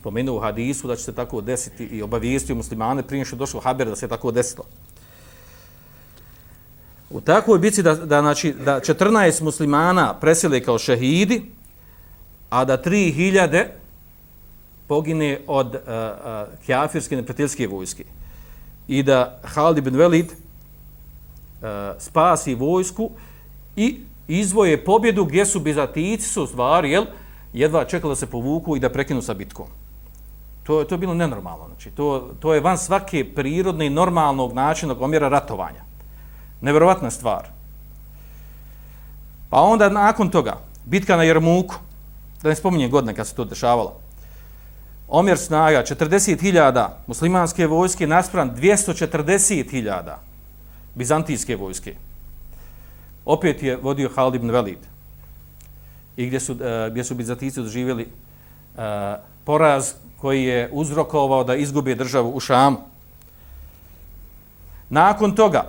Spomenuo 0.07 0.37
u 0.37 0.39
hadisu 0.39 0.87
da 0.87 0.95
će 0.95 1.03
se 1.03 1.13
tako 1.13 1.41
desiti 1.41 1.85
i 1.85 2.01
obavijestio 2.01 2.55
muslimane 2.55 3.03
prije 3.03 3.25
što 3.25 3.35
došlo 3.35 3.59
haber 3.59 3.87
da 3.87 3.95
se 3.95 4.07
tako 4.07 4.31
desilo. 4.31 4.63
U 7.09 7.21
takvoj 7.21 7.59
bici 7.59 7.83
da, 7.83 7.95
da, 7.95 8.21
znači, 8.21 8.53
da 8.53 8.79
14 8.79 9.43
muslimana 9.43 10.13
presile 10.13 10.61
kao 10.63 10.79
šehidi, 10.79 11.41
a 12.49 12.65
da 12.65 12.77
3000 12.77 13.65
pogine 14.87 15.39
od 15.47 15.67
uh, 15.67 15.73
uh, 15.75 16.65
kjafirske 16.65 17.15
neprijateljske 17.15 17.67
vojske. 17.67 18.05
I 18.87 19.03
da 19.03 19.41
Halid 19.43 19.77
ibn 19.77 19.95
Velid 19.95 20.31
uh, 20.31 21.67
spasi 21.99 22.55
vojsku 22.55 23.09
i 23.75 23.99
izvoje 24.27 24.85
pobjedu 24.85 25.25
gdje 25.25 25.45
su 25.45 25.59
Bizatici 25.59 26.29
su 26.29 26.47
stvari, 26.47 26.91
jel, 26.91 27.05
jedva 27.53 27.85
čekali 27.85 28.11
da 28.11 28.15
se 28.15 28.27
povuku 28.27 28.77
i 28.77 28.79
da 28.79 28.89
prekinu 28.89 29.21
sa 29.21 29.33
bitkom. 29.33 29.67
To, 30.67 30.83
to 30.83 30.95
je 30.95 31.00
bilo 31.00 31.13
nenormalno. 31.13 31.67
Znači, 31.67 31.91
to, 31.91 32.36
to 32.39 32.53
je 32.53 32.62
van 32.62 32.77
svake 32.77 33.25
prirodne 33.36 33.86
i 33.88 33.89
normalnog 33.89 34.53
načina 34.53 34.95
omjera 35.00 35.29
ratovanja. 35.29 35.81
Neverovatna 36.62 37.12
stvar. 37.12 37.47
Pa 39.50 39.62
onda 39.62 39.89
nakon 39.89 40.29
toga, 40.29 40.57
bitka 40.86 41.15
na 41.17 41.24
Jermuku, 41.24 41.75
da 42.43 42.50
ne 42.50 42.55
spominjem 42.55 42.91
godine 42.91 43.15
kad 43.15 43.27
se 43.27 43.36
to 43.36 43.45
dešavalo, 43.45 43.95
omjer 45.07 45.38
snaga 45.38 45.83
40.000 45.83 46.88
muslimanske 47.07 47.67
vojske 47.67 48.07
naspram 48.07 48.55
240.000 48.55 50.15
bizantijske 50.95 51.55
vojske. 51.55 51.95
Opet 53.25 53.63
je 53.63 53.75
vodio 53.75 54.09
Halid 54.15 54.36
ibn 54.36 54.51
Velid. 54.51 54.83
I 56.17 56.27
gdje 56.27 56.39
su, 56.39 56.53
uh, 56.53 56.59
gdje 56.91 57.03
su 57.03 57.15
bizantijci 57.15 57.62
doživjeli 57.62 58.07
uh, 58.75 58.83
poraz 59.47 59.93
koji 60.19 60.43
je 60.43 60.69
uzrokovao 60.71 61.43
da 61.43 61.55
izgubi 61.55 61.95
državu 61.95 62.31
u 62.35 62.39
Šamu. 62.39 62.77
Nakon 64.89 65.35
toga, 65.35 65.63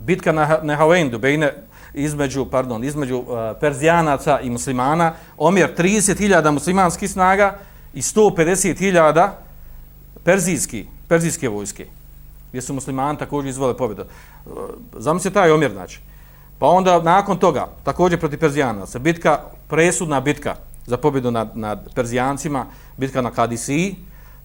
bitka 0.00 0.32
na 0.32 0.58
Nehavendu, 0.62 1.18
bejne, 1.18 1.52
između, 1.94 2.46
pardon, 2.50 2.84
između 2.84 3.18
uh, 3.18 3.26
Perzijanaca 3.60 4.40
i 4.40 4.50
muslimana, 4.50 5.12
omjer 5.38 5.74
30.000 5.78 6.50
muslimanskih 6.50 7.10
snaga 7.10 7.54
i 7.94 8.02
150.000 8.02 9.30
perzijski, 10.24 10.86
perzijske 11.08 11.48
vojske, 11.48 11.86
gdje 12.50 12.62
su 12.62 12.74
muslimani 12.74 13.18
također 13.18 13.50
izvole 13.50 13.76
pobjedu. 13.76 14.02
E, 14.02 14.06
uh, 14.50 14.54
Zamislite 14.98 15.34
taj 15.34 15.50
omjer, 15.50 15.72
znači. 15.72 16.00
Pa 16.58 16.66
onda, 16.66 17.02
nakon 17.02 17.38
toga, 17.38 17.68
također 17.84 18.18
protiv 18.18 18.38
Perzijanaca, 18.38 18.98
bitka, 18.98 19.40
presudna 19.68 20.20
bitka 20.20 20.56
za 20.86 20.96
pobjedu 20.96 21.30
nad, 21.30 21.50
nad 21.54 21.94
Perzijancima, 21.94 22.66
bitka 22.96 23.22
na 23.22 23.30
Kadisiji, 23.30 23.96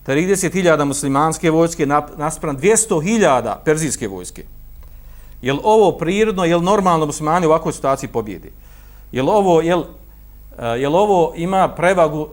30.000 0.07 0.85
muslimanske 0.85 1.51
vojske 1.51 1.85
naspram 2.17 2.57
200.000 2.57 3.55
perzijske 3.65 4.07
vojske. 4.07 4.43
Je 5.41 5.53
li 5.53 5.59
ovo 5.63 5.91
prirodno, 5.91 6.45
je 6.45 6.55
li 6.55 6.63
normalno 6.63 7.05
muslimani 7.05 7.47
u 7.47 7.49
ovakvoj 7.49 7.73
situaciji 7.73 8.09
pobjedi? 8.09 8.51
Je 9.11 9.23
li 9.23 9.29
ovo, 9.29 9.61
je 9.61 9.75
li, 9.75 9.83
e, 10.57 10.65
je 10.65 10.89
li 10.89 10.95
ovo 10.95 11.33
ima 11.35 11.67
prevagu 11.67 12.27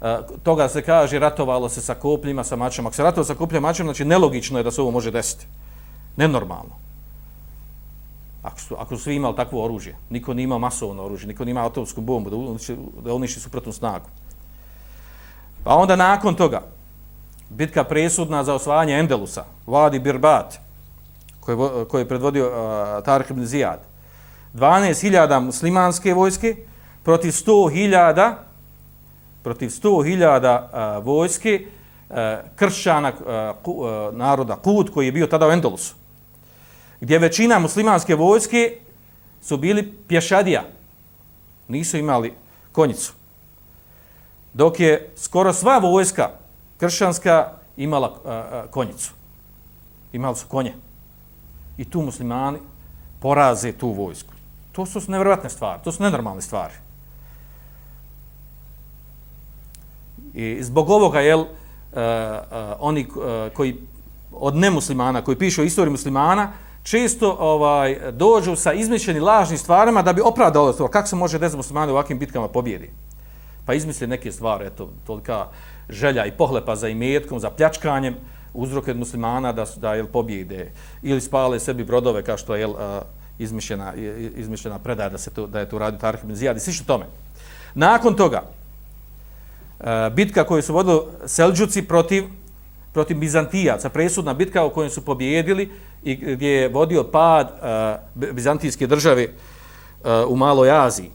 e, 0.00 0.18
toga 0.42 0.68
se 0.68 0.82
kaže 0.82 1.18
ratovalo 1.18 1.68
se 1.68 1.80
sa 1.80 1.94
kopljima, 1.94 2.44
sa 2.44 2.56
mačama. 2.56 2.88
Ako 2.88 2.96
se 2.96 3.02
ratovalo 3.02 3.24
sa 3.24 3.34
kopljima, 3.34 3.68
mačama, 3.68 3.86
znači 3.86 4.04
nelogično 4.04 4.58
je 4.58 4.64
da 4.64 4.70
se 4.70 4.80
ovo 4.80 4.90
može 4.90 5.10
desiti. 5.10 5.46
Nenormalno. 6.16 6.85
Ako 8.46 8.60
su, 8.60 8.74
ako 8.78 8.96
su 8.96 9.02
svi 9.02 9.14
imali 9.14 9.36
takvo 9.36 9.64
oružje, 9.64 9.96
niko 10.10 10.34
nije 10.34 10.44
imao 10.44 10.58
masovno 10.58 11.04
oružje, 11.04 11.28
niko 11.28 11.44
nije 11.44 11.50
imao 11.50 11.66
atomsku 11.66 12.00
bombu 12.00 12.30
da 12.30 12.36
uniši, 12.36 12.76
da 13.04 13.14
uniši 13.14 13.40
suprotnu 13.40 13.72
snagu. 13.72 14.06
Pa 15.64 15.74
onda 15.74 15.96
nakon 15.96 16.34
toga, 16.34 16.62
bitka 17.50 17.84
presudna 17.84 18.44
za 18.44 18.54
osvajanje 18.54 18.98
Endelusa, 18.98 19.44
Vadi 19.66 19.98
Birbat, 19.98 20.58
koji, 21.40 21.58
koji 21.88 22.02
je 22.02 22.08
predvodio 22.08 22.46
uh, 22.46 23.04
Tarih 23.04 23.30
ibn 23.30 23.46
Zijad. 23.46 23.80
12.000 24.54 25.40
muslimanske 25.40 26.14
vojske 26.14 26.56
protiv 27.02 27.30
100.000 27.30 28.34
protiv 29.42 29.68
100.000 29.68 30.98
uh, 30.98 31.04
vojske 31.04 31.66
uh, 32.08 32.16
kršćana 32.56 33.08
uh, 33.08 33.62
ku, 33.62 33.72
uh, 33.72 34.14
naroda 34.14 34.56
Kut 34.56 34.90
koji 34.90 35.06
je 35.06 35.12
bio 35.12 35.26
tada 35.26 35.48
u 35.48 35.50
Endelusu. 35.50 35.94
Gdje 37.00 37.18
većina 37.18 37.58
muslimanske 37.58 38.14
vojske 38.14 38.78
su 39.42 39.56
bili 39.56 39.92
pješadija. 40.08 40.64
Nisu 41.68 41.96
imali 41.96 42.34
konjicu. 42.72 43.12
Dok 44.54 44.80
je 44.80 45.12
skoro 45.16 45.52
sva 45.52 45.78
vojska 45.78 46.30
kršćanska 46.78 47.52
imala 47.76 48.16
a, 48.24 48.30
a, 48.30 48.66
konjicu. 48.70 49.12
Imali 50.12 50.36
su 50.36 50.46
konje 50.46 50.74
i 51.78 51.84
tu 51.84 52.02
muslimani 52.02 52.58
poraze 53.20 53.72
tu 53.72 53.88
vojsku. 53.88 54.32
To 54.72 54.86
su 54.86 55.00
nevjerovatne 55.08 55.50
stvari, 55.50 55.80
to 55.84 55.92
su 55.92 56.02
nenormalne 56.02 56.42
stvari. 56.42 56.74
I 60.34 60.58
zbog 60.62 60.90
ovoga, 60.90 61.20
jel, 61.20 61.40
uh, 61.40 61.46
uh, 61.46 61.98
oni 62.78 63.06
uh, 63.06 63.52
koji 63.54 63.76
od 64.32 64.56
nemuslimana, 64.56 65.22
koji 65.22 65.38
pišu 65.38 65.62
o 65.62 65.64
istoriji 65.64 65.92
muslimana, 65.92 66.52
često 66.86 67.36
ovaj 67.38 67.98
dođu 68.12 68.56
sa 68.56 68.72
izmišljenim 68.72 69.24
lažnim 69.24 69.58
stvarima 69.58 70.02
da 70.02 70.12
bi 70.12 70.20
opravdali 70.20 70.76
to. 70.76 70.88
Kako 70.88 71.08
se 71.08 71.16
može 71.16 71.38
desiti 71.38 71.56
muslimani 71.56 71.92
u 71.92 71.94
ovakvim 71.94 72.18
bitkama 72.18 72.48
pobjedi? 72.48 72.90
Pa 73.64 73.74
izmisle 73.74 74.06
neke 74.06 74.32
stvari, 74.32 74.66
eto, 74.66 74.88
tolika 75.06 75.46
želja 75.88 76.26
i 76.26 76.30
pohlepa 76.30 76.76
za 76.76 76.88
imetkom, 76.88 77.40
za 77.40 77.50
pljačkanjem, 77.50 78.14
uzroke 78.54 78.94
muslimana 78.94 79.52
da 79.52 79.66
da 79.76 79.94
jel 79.94 80.06
pobjede 80.06 80.70
ili 81.02 81.20
spale 81.20 81.60
sebi 81.60 81.84
brodove 81.84 82.22
kao 82.22 82.36
što 82.36 82.54
je 82.54 82.60
jel, 82.60 82.74
izmišljena 83.38 83.94
izmišljena 84.36 84.78
predaja 84.78 85.08
da 85.08 85.18
se 85.18 85.30
to 85.30 85.46
da 85.46 85.60
je 85.60 85.68
to 85.68 85.78
radio 85.78 85.98
Tarih 85.98 86.20
ibn 86.24 86.34
Zijad 86.34 86.56
i 86.56 86.60
slično 86.60 86.86
tome. 86.86 87.04
Nakon 87.74 88.14
toga 88.14 88.42
bitka 90.12 90.44
koju 90.44 90.62
su 90.62 90.74
vodili 90.74 91.00
Selđuci 91.26 91.82
protiv 91.82 92.24
protiv 92.92 93.18
Bizantijaca, 93.18 93.88
presudna 93.88 94.34
bitka 94.34 94.64
u 94.64 94.70
kojoj 94.70 94.90
su 94.90 95.04
pobjedili 95.04 95.68
i 96.06 96.16
gdje 96.16 96.48
je 96.48 96.68
vodio 96.68 97.04
pad 97.04 97.48
e, 97.48 98.32
bizantijske 98.32 98.86
države 98.86 99.22
e, 99.22 99.30
u 100.28 100.36
Maloj 100.36 100.70
Aziji. 100.70 101.06
E, 101.06 101.10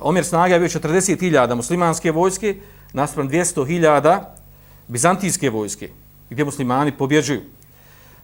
omjer 0.00 0.24
snaga 0.24 0.54
je 0.54 0.60
bio 0.60 0.68
40.000 0.68 1.54
muslimanske 1.54 2.10
vojske 2.10 2.56
naspram 2.92 3.30
200.000 3.30 4.20
bizantijske 4.88 5.50
vojske 5.50 5.88
gdje 6.30 6.44
muslimani 6.44 6.92
pobjeđuju. 6.92 7.40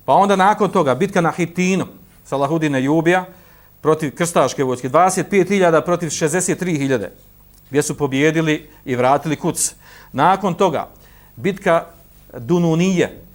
Pa 0.04 0.12
onda 0.12 0.36
nakon 0.36 0.70
toga 0.70 0.94
bitka 0.94 1.20
na 1.20 1.30
Hitinu, 1.30 1.86
Salahudine 2.24 2.84
Jubija, 2.84 3.24
protiv 3.80 4.14
krstaške 4.14 4.64
vojske, 4.64 4.88
25.000 4.88 5.84
protiv 5.84 6.06
63.000, 6.06 7.08
gdje 7.70 7.82
su 7.82 7.96
pobjedili 7.96 8.70
i 8.84 8.96
vratili 8.96 9.36
kuc. 9.36 9.74
Nakon 10.12 10.54
toga, 10.54 10.88
bitka 11.36 11.86
Dununije, 12.38 13.27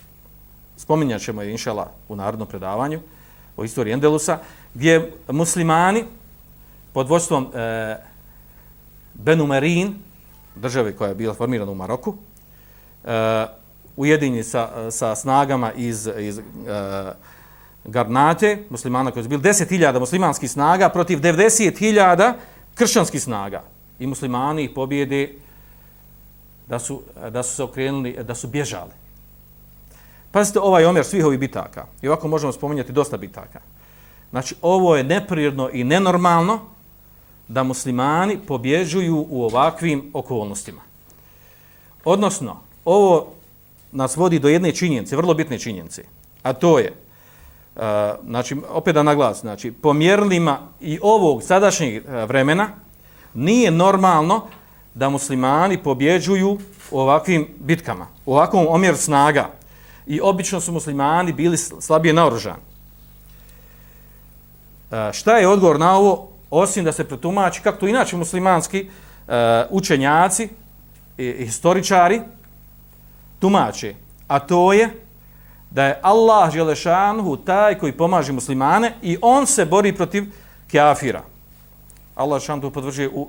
spominjat 0.77 1.21
ćemo 1.21 1.41
je, 1.41 1.51
inšala, 1.51 1.91
u 2.09 2.15
narodnom 2.15 2.47
predavanju, 2.47 2.99
o 3.57 3.63
istoriji 3.63 3.93
Endelusa, 3.93 4.39
gdje 4.73 5.11
muslimani 5.27 6.05
pod 6.93 7.09
vođstvom 7.09 7.47
e, 7.53 7.97
Benumerin, 9.13 9.95
države 10.55 10.95
koja 10.95 11.09
je 11.09 11.15
bila 11.15 11.33
formirana 11.33 11.71
u 11.71 11.75
Maroku, 11.75 12.15
e, 13.05 13.45
ujedinjeni 13.95 14.43
sa, 14.43 14.91
sa 14.91 15.15
snagama 15.15 15.71
iz, 15.73 16.09
iz 16.19 16.37
e, 16.37 16.41
Garnate, 17.85 18.63
muslimana 18.69 19.11
koji 19.11 19.23
su 19.23 19.29
bili 19.29 19.41
10.000 19.41 19.99
muslimanskih 19.99 20.51
snaga 20.51 20.89
protiv 20.89 21.19
90.000 21.19 22.33
kršćanskih 22.75 23.23
snaga. 23.23 23.63
I 23.99 24.07
muslimani 24.07 24.63
ih 24.63 24.71
pobjede 24.75 25.33
da 26.67 26.79
su, 26.79 27.01
da 27.29 27.43
su 27.43 27.55
se 27.55 27.63
okrenuli, 27.63 28.17
da 28.23 28.35
su 28.35 28.47
bježali. 28.47 29.02
Pazite 30.33 30.59
ovaj 30.59 30.85
omjer 30.85 31.05
svih 31.05 31.25
ovih 31.25 31.39
bitaka. 31.39 31.85
I 32.01 32.07
ovako 32.07 32.27
možemo 32.27 32.51
spominjati 32.51 32.91
dosta 32.91 33.17
bitaka. 33.17 33.59
Znači, 34.29 34.55
ovo 34.61 34.95
je 34.95 35.03
neprirodno 35.03 35.69
i 35.73 35.83
nenormalno 35.83 36.59
da 37.47 37.63
muslimani 37.63 38.39
pobježuju 38.47 39.25
u 39.29 39.43
ovakvim 39.43 40.09
okolnostima. 40.13 40.81
Odnosno, 42.05 42.59
ovo 42.85 43.27
nas 43.91 44.17
vodi 44.17 44.39
do 44.39 44.49
jedne 44.49 44.71
činjenice, 44.71 45.15
vrlo 45.15 45.33
bitne 45.33 45.59
činjenice, 45.59 46.03
a 46.43 46.53
to 46.53 46.79
je, 46.79 46.93
uh, 47.75 47.81
znači, 48.25 48.57
opet 48.69 48.95
da 48.95 49.03
naglas, 49.03 49.41
znači, 49.41 49.71
po 49.71 49.93
mjerlima 49.93 50.59
i 50.81 50.99
ovog 51.01 51.43
sadašnjeg 51.43 51.95
e, 51.95 52.25
vremena 52.25 52.69
nije 53.33 53.71
normalno 53.71 54.47
da 54.93 55.09
muslimani 55.09 55.77
pobjeđuju 55.77 56.57
u 56.91 56.99
ovakvim 56.99 57.47
bitkama, 57.59 58.07
u 58.25 58.33
ovakvom 58.33 58.65
omjer 58.69 58.97
snaga 58.97 59.62
I 60.06 60.20
obično 60.20 60.60
su 60.60 60.72
muslimani 60.72 61.32
bili 61.32 61.56
slabije 61.56 62.14
naoružani. 62.14 62.62
Uh, 64.90 65.12
šta 65.12 65.36
je 65.36 65.48
odgovor 65.48 65.80
na 65.80 65.96
ovo, 65.96 66.28
osim 66.50 66.84
da 66.84 66.92
se 66.92 67.04
pretumači, 67.04 67.62
kako 67.62 67.78
to 67.78 67.88
inače 67.88 68.16
muslimanski 68.16 68.88
uh, 68.88 69.34
učenjaci 69.70 70.48
i 71.18 71.46
historičari, 71.46 72.22
tumače, 73.38 73.94
a 74.28 74.38
to 74.38 74.72
je 74.72 74.90
da 75.70 75.84
je 75.84 76.00
Allah 76.02 76.52
Želešanhu 76.52 77.36
taj 77.36 77.78
koji 77.78 77.92
pomaže 77.92 78.32
muslimane 78.32 78.92
i 79.02 79.18
on 79.22 79.46
se 79.46 79.64
bori 79.64 79.92
protiv 79.92 80.24
kafira. 80.72 81.22
Allah 82.14 82.40
Želešanhu 82.40 82.62
to 82.62 82.70
podvržuje 82.70 83.08
u, 83.08 83.28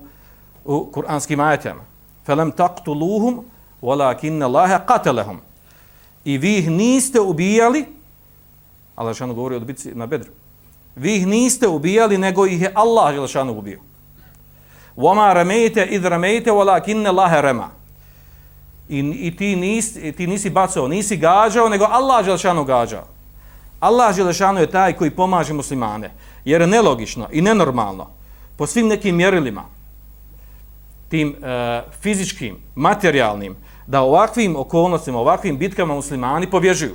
u 0.65 0.91
kuranskim 0.91 1.39
ajetama. 1.39 1.81
فَلَمْ 2.29 2.51
تَقْتُلُوهُمْ 2.51 3.43
وَلَكِنَّ 3.81 4.43
اللَّهَ 4.43 4.77
قَتَلَهُمْ 4.77 5.37
I 6.25 6.37
vi 6.37 6.57
ih 6.57 6.69
niste 6.69 7.19
ubijali, 7.19 7.85
Allah 8.95 9.13
Želešanhu 9.13 9.35
govori 9.35 9.55
od 9.55 9.65
bitci 9.65 9.91
na 9.95 10.05
bedru, 10.05 10.31
vi 10.95 11.15
ih 11.15 11.27
niste 11.27 11.67
ubijali, 11.67 12.17
nego 12.17 12.45
ih 12.45 12.61
je 12.61 12.71
Allah 12.75 13.13
Želešanhu 13.13 13.53
ubio. 13.53 13.79
وَمَا 14.97 15.33
رَمَيْتَ 15.33 15.77
إِذْ 15.77 16.07
رَمَيْتَ 16.07 16.47
وَلَكِنَّ 16.47 17.07
اللَّهَ 17.07 17.41
رَمَى 17.41 17.67
I, 18.89 18.99
i 18.99 19.35
ti, 19.35 19.55
nis, 19.55 19.93
ti 19.93 20.27
nisi 20.27 20.49
bacao, 20.49 20.87
nisi 20.87 21.17
gađao, 21.17 21.69
nego 21.69 21.85
Allah 21.85 22.25
Želešanu 22.25 22.63
gađao. 22.63 23.07
Allah 23.79 24.15
Želešanu 24.15 24.59
je 24.59 24.71
taj 24.71 24.93
koji 24.93 25.11
pomaže 25.11 25.53
muslimane. 25.53 26.11
Jer 26.45 26.61
je 26.61 26.67
nelogično 26.67 27.27
i 27.31 27.41
nenormalno 27.41 28.07
po 28.57 28.67
svim 28.67 28.87
nekim 28.87 29.15
mjerilima 29.15 29.65
tim 31.09 31.35
e, 31.43 31.81
fizičkim, 32.01 32.57
materijalnim, 32.75 33.55
da 33.86 34.02
ovakvim 34.02 34.56
okolnostima, 34.56 35.18
ovakvim 35.18 35.58
bitkama 35.58 35.94
muslimani 35.94 36.50
pobježuju, 36.50 36.94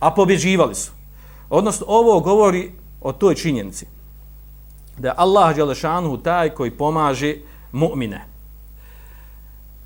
a 0.00 0.10
pobježivali 0.10 0.74
su. 0.74 0.92
Odnosno, 1.50 1.86
ovo 1.88 2.20
govori 2.20 2.72
o 3.00 3.12
toj 3.12 3.34
činjenici 3.34 3.86
da 4.98 5.08
je 5.08 5.14
Allah 5.16 5.56
Đelešanu 5.56 6.16
taj 6.16 6.50
koji 6.50 6.70
pomaže 6.70 7.36
mu'mine. 7.72 8.20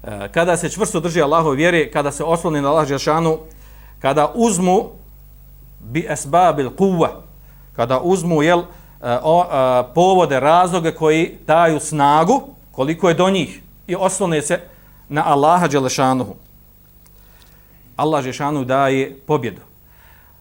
E, 0.03 0.29
kada 0.33 0.57
se 0.57 0.71
čvrsto 0.71 1.01
drži 1.01 1.23
Allahove 1.23 1.57
vjere, 1.57 1.91
kada 1.91 2.13
se 2.13 2.25
osloni 2.25 2.61
na 2.61 2.69
Allah 2.71 2.89
Đelešanu, 2.89 3.39
kada 4.01 4.33
uzmu 4.35 4.91
bi 5.81 6.07
esbabil 6.09 6.71
kuva, 6.77 7.23
kada 7.77 8.01
uzmu 8.01 8.43
jel, 8.43 8.59
e, 8.59 8.65
o, 9.23 9.47
a, 9.51 9.83
povode, 9.95 10.41
razloge 10.41 10.93
koji 10.93 11.39
daju 11.47 11.81
snagu, 11.81 12.43
koliko 12.73 13.09
je 13.09 13.15
do 13.15 13.31
njih, 13.31 13.61
i 13.87 13.97
oslone 13.97 14.43
se 14.43 14.61
na 15.09 15.23
Allaha 15.27 15.69
Đelešanuhu. 15.69 16.35
Allah 17.97 18.25
Žešanu 18.25 18.65
daje 18.65 19.19
pobjedu. 19.27 19.61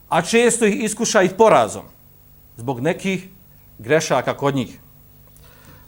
A 0.10 0.22
često 0.22 0.66
ih 0.66 0.84
iskuša 0.84 1.22
i 1.22 1.30
porazom, 1.30 1.84
zbog 2.58 2.80
nekih 2.80 3.28
grešaka 3.80 4.38
kod 4.38 4.56
njih. 4.56 4.80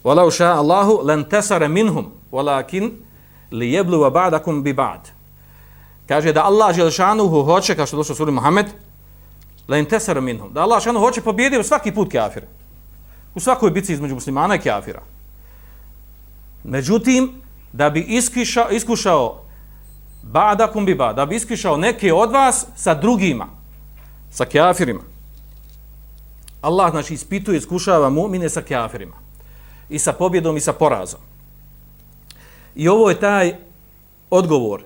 Walau 0.03 0.31
sha 0.31 0.53
Allahu 0.53 1.01
lan 1.03 1.23
tasara 1.29 1.67
minhum 1.67 2.11
walakin 2.31 2.91
liyabluwa 3.51 4.11
ba'dakum 4.11 4.63
bi 4.63 4.73
ba'd. 4.73 5.09
Kaže 6.07 6.33
da 6.33 6.45
Allah 6.45 6.75
dželšanuhu 6.75 7.43
hoće 7.43 7.75
kao 7.75 7.85
što 7.85 7.97
došlo 7.97 8.15
sura 8.15 8.31
Muhammed 8.31 8.65
lan 9.67 9.85
tasara 9.85 10.21
minhum. 10.21 10.53
Da 10.53 10.61
Allah 10.61 10.81
dželšanuhu 10.81 11.05
hoće 11.05 11.21
pobijediti 11.21 11.63
svaki 11.63 11.91
put 11.91 12.11
kafir. 12.11 12.43
U 13.35 13.39
svakoj 13.39 13.71
bici 13.71 13.93
između 13.93 14.13
muslimana 14.13 14.55
i 14.55 14.59
kafira. 14.59 15.01
Međutim, 16.63 17.41
da 17.73 17.89
bi 17.89 17.99
iskušao, 17.99 18.71
iskušao 18.71 19.44
ba'dakum 20.25 20.85
bi 20.85 20.95
ba'd, 20.95 21.15
da 21.15 21.25
bi 21.25 21.35
iskušao 21.35 21.77
neke 21.77 22.13
od 22.13 22.31
vas 22.31 22.65
sa 22.75 22.93
drugima, 22.93 23.47
sa 24.31 24.45
kafirima. 24.45 25.01
Allah 26.61 26.91
znači 26.91 27.13
ispituje, 27.13 27.57
iskušava 27.57 28.09
mu'mine 28.09 28.49
sa 28.49 28.61
kafirima. 28.61 29.15
I 29.89 29.99
sa 29.99 30.13
pobjedom 30.13 30.57
i 30.57 30.61
sa 30.61 30.73
porazom. 30.73 31.19
I 32.75 32.87
ovo 32.87 33.09
je 33.09 33.19
taj 33.19 33.55
odgovor. 34.29 34.83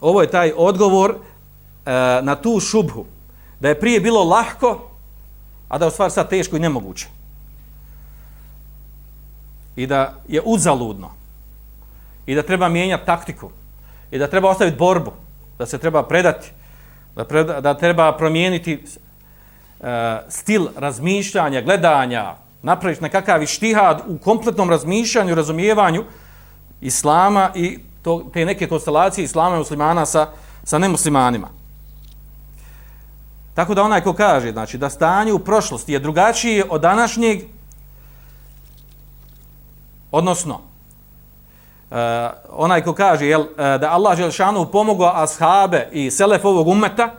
Ovo 0.00 0.22
je 0.22 0.30
taj 0.30 0.52
odgovor 0.56 1.10
e, 1.14 1.90
na 2.22 2.36
tu 2.36 2.60
šubhu. 2.60 3.04
Da 3.60 3.68
je 3.68 3.80
prije 3.80 4.00
bilo 4.00 4.24
lahko, 4.24 4.90
a 5.68 5.78
da 5.78 5.84
je 5.84 5.88
u 5.88 5.90
stvari 5.90 6.12
sad 6.12 6.30
teško 6.30 6.56
i 6.56 6.60
nemoguće. 6.60 7.08
I 9.76 9.86
da 9.86 10.14
je 10.28 10.42
uzaludno. 10.44 11.10
I 12.26 12.34
da 12.34 12.42
treba 12.42 12.68
mijenjati 12.68 13.06
taktiku. 13.06 13.50
I 14.10 14.18
da 14.18 14.26
treba 14.26 14.48
ostaviti 14.48 14.76
borbu. 14.76 15.12
Da 15.58 15.66
se 15.66 15.78
treba 15.78 16.02
predati. 16.02 16.52
Da, 17.16 17.24
preda, 17.24 17.60
da 17.60 17.74
treba 17.74 18.12
promijeniti 18.16 18.84
E, 19.80 20.20
stil 20.28 20.68
razmišljanja, 20.76 21.60
gledanja, 21.60 22.34
napraviš 22.62 23.00
nekakav 23.00 23.46
štihad 23.46 24.02
u 24.08 24.18
kompletnom 24.18 24.70
razmišljanju, 24.70 25.34
razumijevanju 25.34 26.04
islama 26.80 27.50
i 27.54 27.78
to, 28.02 28.30
te 28.32 28.44
neke 28.44 28.68
konstelacije 28.68 29.24
islama 29.24 29.56
i 29.56 29.58
muslimana 29.58 30.06
sa, 30.06 30.26
sa 30.64 30.78
nemuslimanima. 30.78 31.48
Tako 33.54 33.74
da 33.74 33.82
onaj 33.82 34.00
ko 34.00 34.12
kaže 34.12 34.52
znači, 34.52 34.78
da 34.78 34.90
stanje 34.90 35.32
u 35.32 35.38
prošlosti 35.38 35.92
je 35.92 35.98
drugačije 35.98 36.64
od 36.70 36.80
današnjeg, 36.80 37.40
odnosno, 40.12 40.60
uh, 41.90 41.96
onaj 42.48 42.82
ko 42.82 42.92
kaže 42.92 43.26
jel, 43.26 43.40
uh, 43.40 43.46
da 43.56 43.90
Allah 43.90 44.18
Želšanu 44.18 44.66
pomogao 44.66 45.12
ashabe 45.14 45.88
i 45.92 46.10
selef 46.10 46.44
ovog 46.44 46.68
umeta, 46.68 47.10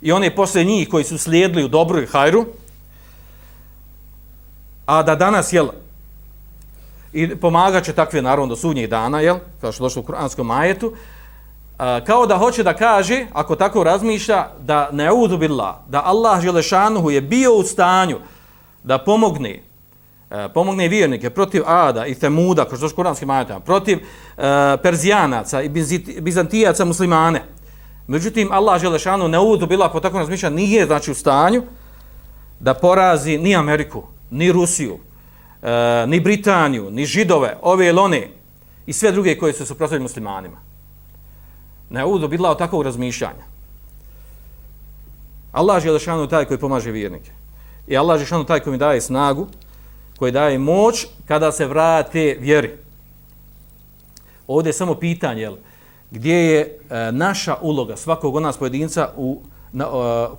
i 0.00 0.12
one 0.12 0.34
posle 0.34 0.64
njih 0.64 0.88
koji 0.88 1.04
su 1.04 1.18
slijedili 1.18 1.64
u 1.64 1.68
dobru 1.68 2.02
i 2.02 2.06
hajru, 2.06 2.46
a 4.86 5.02
da 5.02 5.14
danas, 5.14 5.52
jel, 5.52 5.68
i 7.12 7.36
pomagat 7.36 7.84
će 7.84 7.92
takve 7.92 8.22
naravno 8.22 8.46
do 8.46 8.56
sudnjih 8.56 8.88
dana, 8.88 9.20
jel, 9.20 9.38
kao 9.60 9.72
što 9.72 9.84
došlo 9.84 10.02
u 10.02 10.04
kuranskom 10.04 10.46
majetu, 10.46 10.92
a, 11.78 11.96
eh, 11.96 12.04
kao 12.04 12.26
da 12.26 12.38
hoće 12.38 12.62
da 12.62 12.76
kaže, 12.76 13.26
ako 13.32 13.56
tako 13.56 13.84
razmišlja, 13.84 14.46
da 14.60 14.88
ne 14.92 15.12
udubila, 15.12 15.82
da 15.88 16.02
Allah 16.04 16.40
Želešanuhu 16.40 17.10
je 17.10 17.20
bio 17.20 17.54
u 17.54 17.62
stanju 17.62 18.18
da 18.84 18.98
pomogne, 18.98 19.62
E, 20.30 20.48
pomogne 20.54 20.88
vjernike 20.88 21.30
protiv 21.30 21.62
Ada 21.66 22.06
i 22.06 22.14
Temuda, 22.14 22.64
kao 22.64 22.76
što 22.76 22.84
došlo 22.84 22.96
kuranskim 22.96 23.28
majetima, 23.28 23.60
protiv 23.60 23.98
e, 23.98 24.02
Perzijanaca 24.82 25.62
i 25.62 25.68
Bizantijaca 26.20 26.84
muslimane, 26.84 27.42
Međutim, 28.06 28.52
Allah 28.52 28.80
Želešanu 28.80 29.28
ne 29.28 29.38
uvodu 29.38 29.66
bila 29.66 29.88
po 29.88 30.00
takvom 30.00 30.20
razmišljanju, 30.20 30.56
nije 30.56 30.86
znači 30.86 31.10
u 31.10 31.14
stanju 31.14 31.62
da 32.60 32.74
porazi 32.74 33.38
ni 33.38 33.56
Ameriku, 33.56 34.02
ni 34.30 34.52
Rusiju, 34.52 34.98
e, 35.62 36.06
ni 36.06 36.20
Britaniju, 36.20 36.90
ni 36.90 37.06
Židove, 37.06 37.56
ove 37.62 37.86
ili 37.86 37.98
one 37.98 38.28
i 38.86 38.92
sve 38.92 39.12
druge 39.12 39.38
koje 39.38 39.52
su 39.52 39.66
suprotili 39.66 40.00
muslimanima. 40.00 40.56
Ne 41.90 42.04
uvodu 42.04 42.28
bila 42.28 42.50
od 42.50 42.58
takvog 42.58 42.82
razmišljanja. 42.82 43.44
Allah 45.52 45.82
Želešanu 45.82 46.22
je 46.22 46.28
taj 46.28 46.44
koji 46.44 46.58
pomaže 46.58 46.90
vjernike. 46.90 47.30
I 47.88 47.96
Allah 47.96 48.18
Želešanu 48.18 48.42
je 48.42 48.46
taj 48.46 48.60
koji 48.60 48.72
mi 48.72 48.78
daje 48.78 49.00
snagu, 49.00 49.46
koji 50.18 50.32
daje 50.32 50.58
moć 50.58 51.06
kada 51.26 51.52
se 51.52 51.66
vrate 51.66 52.36
vjeri. 52.40 52.70
Ovdje 54.46 54.68
je 54.68 54.74
samo 54.74 54.94
pitanje, 54.94 55.42
jel, 55.42 55.56
gdje 56.10 56.34
je 56.34 56.60
e, 56.60 57.12
naša 57.12 57.56
uloga 57.60 57.96
svakog 57.96 58.36
od 58.36 58.42
nas 58.42 58.56
pojedinca 58.56 59.08
u, 59.16 59.40
na, 59.72 59.84
e, 59.84 59.88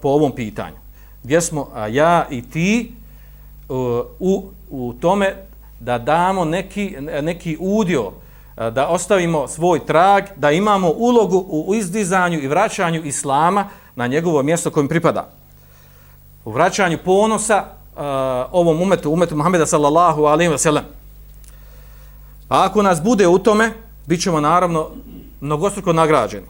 po 0.02 0.10
ovom 0.10 0.32
pitanju. 0.32 0.76
Gdje 1.24 1.42
smo 1.42 1.70
a, 1.74 1.88
ja 1.88 2.28
i 2.30 2.42
ti 2.42 2.92
e, 3.70 3.74
u, 4.20 4.44
u 4.70 4.94
tome 5.02 5.36
da 5.80 5.98
damo 5.98 6.46
neki, 6.46 6.96
neki 7.22 7.58
udio, 7.60 8.12
e, 8.58 8.72
da 8.72 8.88
ostavimo 8.88 9.48
svoj 9.48 9.86
trag, 9.86 10.24
da 10.36 10.52
imamo 10.52 10.90
ulogu 10.90 11.46
u 11.50 11.76
izdizanju 11.76 12.40
i 12.40 12.48
vraćanju 12.48 13.04
Islama 13.04 13.70
na 13.96 14.08
njegovo 14.08 14.44
mjesto 14.44 14.72
kojim 14.72 14.88
pripada. 14.88 15.30
U 16.46 16.52
vraćanju 16.52 16.98
ponosa 17.06 17.77
uh, 17.98 18.04
ovom 18.52 18.82
umetu, 18.82 19.12
umetu 19.12 19.36
Muhammeda 19.36 19.66
sallallahu 19.66 20.26
alaihi 20.26 20.52
wa 20.52 20.58
sallam. 20.58 20.84
A 22.50 22.66
ako 22.66 22.82
nas 22.82 23.02
bude 23.04 23.28
u 23.28 23.40
tome, 23.40 23.74
bit 24.06 24.22
ćemo 24.22 24.40
naravno 24.42 24.90
mnogostruko 25.42 25.94
nagrađeni. 25.94 26.46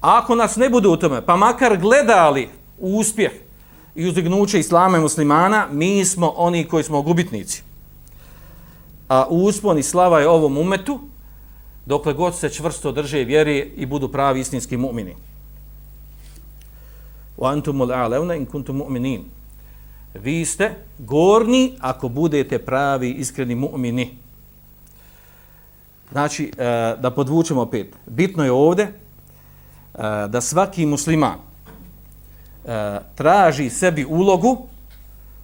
A 0.00 0.18
ako 0.18 0.34
nas 0.34 0.56
ne 0.56 0.70
bude 0.70 0.88
u 0.88 0.96
tome, 0.96 1.26
pa 1.26 1.36
makar 1.36 1.76
gledali 1.76 2.48
uspjeh 2.78 3.32
i 3.94 4.08
uzdignuće 4.08 4.58
islama 4.58 4.98
i 4.98 5.00
muslimana, 5.00 5.66
mi 5.70 6.04
smo 6.04 6.32
oni 6.36 6.64
koji 6.64 6.84
smo 6.84 7.02
gubitnici. 7.02 7.62
A 9.08 9.26
uspon 9.28 9.78
i 9.78 9.82
slava 9.82 10.20
je 10.20 10.28
ovom 10.28 10.58
umetu, 10.58 11.00
dokle 11.86 12.12
god 12.12 12.36
se 12.36 12.50
čvrsto 12.50 12.92
drže 12.92 13.24
vjeri 13.24 13.72
i 13.76 13.86
budu 13.86 14.08
pravi 14.08 14.40
istinski 14.40 14.76
mu'mini. 14.76 15.14
Wa 17.38 17.52
antumul 17.52 17.88
a'launa 17.92 18.36
in 18.36 18.46
kuntum 18.46 18.76
mu'minin. 18.76 19.37
Vi 20.22 20.44
ste 20.44 20.74
gorni 20.98 21.72
ako 21.80 22.08
budete 22.08 22.58
pravi 22.58 23.10
iskreni 23.10 23.54
mu'mini. 23.54 24.08
Znači, 26.12 26.52
e, 26.58 26.96
da 27.00 27.10
podvučemo 27.10 27.62
opet. 27.62 27.96
Bitno 28.06 28.44
je 28.44 28.52
ovdje 28.52 28.84
e, 28.84 28.92
da 30.28 30.40
svaki 30.40 30.86
musliman 30.86 31.34
e, 31.34 32.98
traži 33.14 33.70
sebi 33.70 34.04
ulogu 34.04 34.66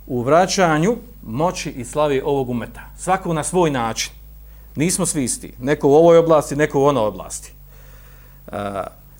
u 0.07 0.23
vraćanju 0.23 0.97
moći 1.23 1.71
i 1.71 1.85
slavi 1.85 2.21
ovog 2.25 2.51
umeta. 2.51 2.81
Svako 2.99 3.33
na 3.33 3.45
svoj 3.45 3.71
način. 3.71 4.13
Nismo 4.77 5.07
svi 5.07 5.25
isti. 5.25 5.53
Neko 5.61 5.89
u 5.89 5.95
ovoj 5.95 6.19
oblasti, 6.19 6.57
neko 6.57 6.81
u 6.81 6.85
onoj 6.85 7.07
oblasti. 7.07 7.53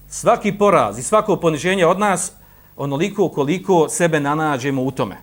Svaki 0.09 0.59
poraz 0.59 0.99
i 0.99 1.03
svako 1.03 1.37
poniženje 1.37 1.87
od 1.87 1.99
nas 1.99 2.33
onoliko 2.77 3.29
koliko 3.29 3.89
sebe 3.89 4.21
nanađemo 4.21 4.83
u 4.83 4.91
tome. 4.91 5.17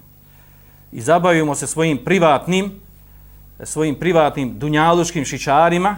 I 0.92 1.02
zabavimo 1.02 1.56
se 1.56 1.68
svojim 1.68 1.98
privatnim 2.06 2.82
svojim 3.64 3.96
privatnim 3.96 4.60
dunjaluškim 4.60 5.26
šičarima, 5.26 5.96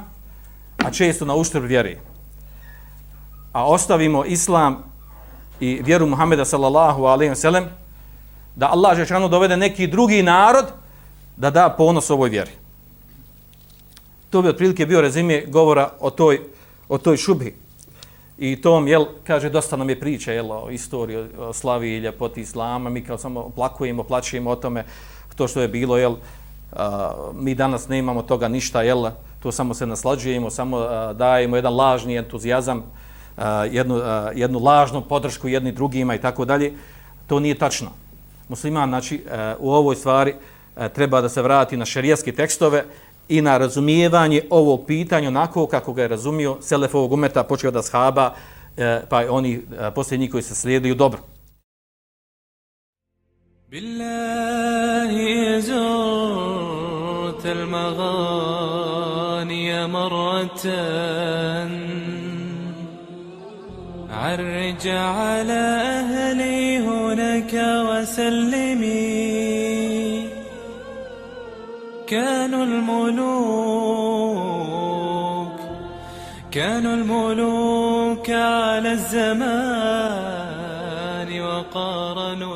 a 0.78 0.92
često 0.92 1.26
na 1.26 1.36
uštrb 1.36 1.66
vjeri. 1.66 1.98
A 3.52 3.66
ostavimo 3.66 4.26
islam 4.26 4.84
i 5.60 5.82
vjeru 5.84 6.08
Muhameda 6.08 6.46
sallallahu 6.46 7.04
alaihi 7.04 7.32
wa 7.32 7.36
sallam, 7.36 7.66
da 8.56 8.70
Allah 8.70 8.98
Žešanu 8.98 9.30
dovede 9.30 9.58
neki 9.58 9.88
drugi 9.88 10.24
narod 10.24 10.66
da 11.38 11.50
da 11.50 11.70
ponos 11.78 12.10
ovoj 12.10 12.30
vjeri. 12.30 12.52
To 14.30 14.42
bi 14.42 14.50
otprilike 14.50 14.86
bio 14.86 15.02
rezime 15.02 15.44
govora 15.48 15.90
o 16.00 16.10
toj, 16.10 16.42
o 16.90 16.98
toj 16.98 17.18
šubhi. 17.18 17.56
I 18.38 18.62
tom, 18.62 18.88
jel, 18.88 19.06
kaže, 19.28 19.50
dosta 19.50 19.78
nam 19.78 19.90
je 19.90 20.00
priča, 20.00 20.32
jel, 20.32 20.52
o 20.52 20.70
istoriji, 20.72 21.18
o 21.38 21.54
slavi 21.54 21.90
i 21.90 22.00
ljepoti 22.00 22.42
Islama, 22.42 22.90
mi 22.90 23.04
kao 23.04 23.18
samo 23.18 23.50
plakujemo, 23.50 24.04
plaćujemo 24.04 24.50
o 24.50 24.56
tome, 24.56 24.86
to 25.36 25.48
što 25.48 25.62
je 25.62 25.68
bilo, 25.68 25.98
jel, 25.98 26.16
mi 27.34 27.56
danas 27.56 27.88
ne 27.88 28.00
imamo 28.00 28.22
toga 28.22 28.48
ništa, 28.48 28.82
jel, 28.82 29.10
to 29.44 29.52
samo 29.52 29.74
se 29.74 29.86
naslađujemo, 29.86 30.50
samo 30.50 30.78
a, 30.78 31.14
dajemo 31.14 31.56
jedan 31.56 31.76
lažni 31.76 32.16
entuzijazam, 32.16 32.84
a, 33.38 33.66
jednu, 33.66 33.96
a, 33.96 34.32
jednu 34.36 34.60
lažnu 34.60 35.02
podršku 35.02 35.48
jedni 35.48 35.72
drugima 35.72 36.16
i 36.16 36.22
tako 36.22 36.46
dalje. 36.46 36.74
To 37.28 37.40
nije 37.40 37.56
tačno. 37.56 37.90
Musliman, 38.50 38.90
znači, 38.90 39.24
a, 39.32 39.56
u 39.60 39.72
ovoj 39.72 39.96
stvari 39.96 40.36
a, 40.76 40.90
treba 40.90 41.22
da 41.22 41.30
se 41.30 41.42
vrati 41.42 41.78
na 41.78 41.86
šerijaske 41.86 42.32
tekstove 42.32 42.86
i 43.29 43.41
na 43.41 43.59
razumijevanje 43.59 44.43
ovog 44.51 44.87
pitanja 44.87 45.29
onako 45.29 45.67
kako 45.67 45.93
ga 45.93 46.03
je 46.03 46.09
razumio 46.09 46.57
Selef 46.61 46.95
ovog 46.95 47.13
umeta, 47.13 47.43
počeo 47.43 47.71
da 47.71 47.83
shaba, 47.83 48.35
a, 48.79 49.01
pa 49.09 49.25
oni 49.31 49.61
a, 49.79 49.91
posljednji 49.91 50.31
koji 50.31 50.43
se 50.43 50.55
slijedaju 50.55 50.95
dobro. 50.95 51.19
بالله 53.73 55.13
زرت 55.61 57.45
المغاني 57.47 58.67
مرة 59.87 60.65
عرج 64.11 64.89
على 64.89 65.63
أهلي 66.01 66.79
هناك 66.79 67.55
وسلمي 67.89 69.32
كانوا 72.14 72.64
الملوك 72.64 73.24
كانوا 76.52 76.94
الملوك 76.94 78.30
على 78.30 78.92
الزمان 78.92 80.14
وقارنوا 81.42 82.56